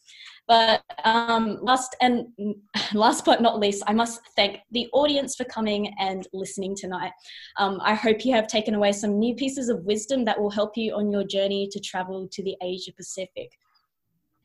[0.48, 2.28] But um, last and
[2.94, 7.12] last but not least, I must thank the audience for coming and listening tonight.
[7.58, 10.76] Um, I hope you have taken away some new pieces of wisdom that will help
[10.76, 13.52] you on your journey to travel to the Asia Pacific.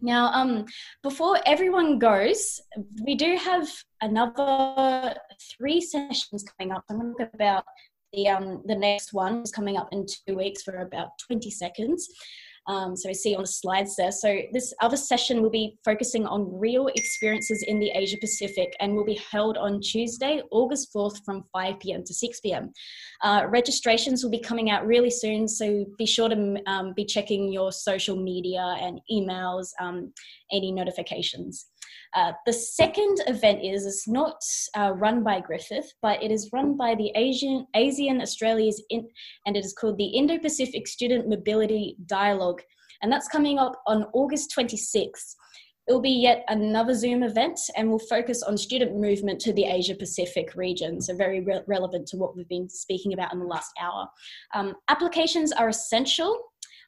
[0.00, 0.64] Now, um,
[1.02, 2.60] before everyone goes,
[3.04, 3.68] we do have
[4.00, 5.14] another
[5.56, 6.84] three sessions coming up.
[6.88, 7.64] I'm going to talk about
[8.12, 12.08] the um, the next one is coming up in two weeks for about 20 seconds.
[12.68, 14.12] Um, so we see on the slides there.
[14.12, 18.94] So this other session will be focusing on real experiences in the Asia Pacific and
[18.94, 22.04] will be held on Tuesday, August 4th from 5 p.m.
[22.04, 22.70] to 6 p.m.
[23.22, 27.50] Uh, registrations will be coming out really soon, so be sure to um, be checking
[27.50, 30.12] your social media and emails, um,
[30.52, 31.66] any notifications.
[32.14, 34.40] Uh, the second event is it's not
[34.76, 39.06] uh, run by Griffith, but it is run by the Asian ASEAN Australia's in,
[39.46, 42.62] and it is called the Indo-Pacific Student Mobility Dialogue,
[43.02, 45.34] and that's coming up on August 26th.
[45.88, 49.64] It will be yet another Zoom event and will focus on student movement to the
[49.64, 53.46] Asia Pacific region, so very re- relevant to what we've been speaking about in the
[53.46, 54.06] last hour.
[54.54, 56.38] Um, applications are essential.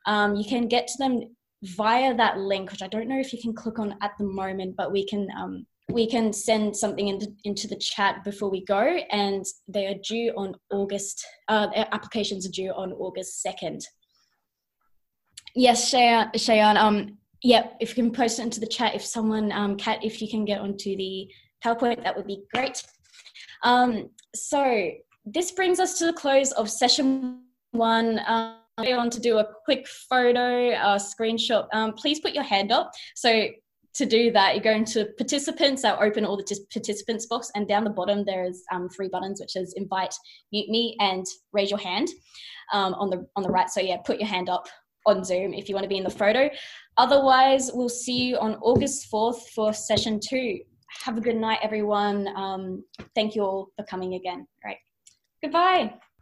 [0.07, 3.41] Um, you can get to them via that link, which I don't know if you
[3.41, 7.33] can click on at the moment, but we can um, we can send something into,
[7.45, 8.81] into the chat before we go,
[9.11, 11.27] and they are due on August.
[11.49, 13.85] Uh, applications are due on August second.
[15.55, 15.89] Yes.
[15.89, 20.05] Cheyenne um, yeah, if you can post it into the chat, if someone, um, Kat,
[20.05, 21.29] if you can get onto the
[21.65, 22.83] PowerPoint, that would be great.
[23.63, 24.91] Um, so
[25.25, 27.43] this brings us to the close of session
[27.73, 28.21] one.
[28.27, 31.67] Um, I want to do a quick photo, a screenshot.
[31.73, 32.91] Um, please put your hand up.
[33.15, 33.49] So
[33.95, 35.85] to do that, you go into participants.
[35.85, 39.57] I'll open all the participants box, and down the bottom there's um, three buttons, which
[39.57, 40.15] is invite,
[40.53, 42.09] mute me, and raise your hand
[42.73, 43.69] um, on the on the right.
[43.69, 44.69] So yeah, put your hand up
[45.07, 46.51] on Zoom if you want to be in the photo.
[46.97, 50.61] Otherwise, we'll see you on August 4th for session two.
[51.05, 52.29] Have a good night, everyone.
[52.37, 54.47] Um, thank you all for coming again.
[54.65, 54.79] All right.
[55.43, 55.95] Goodbye.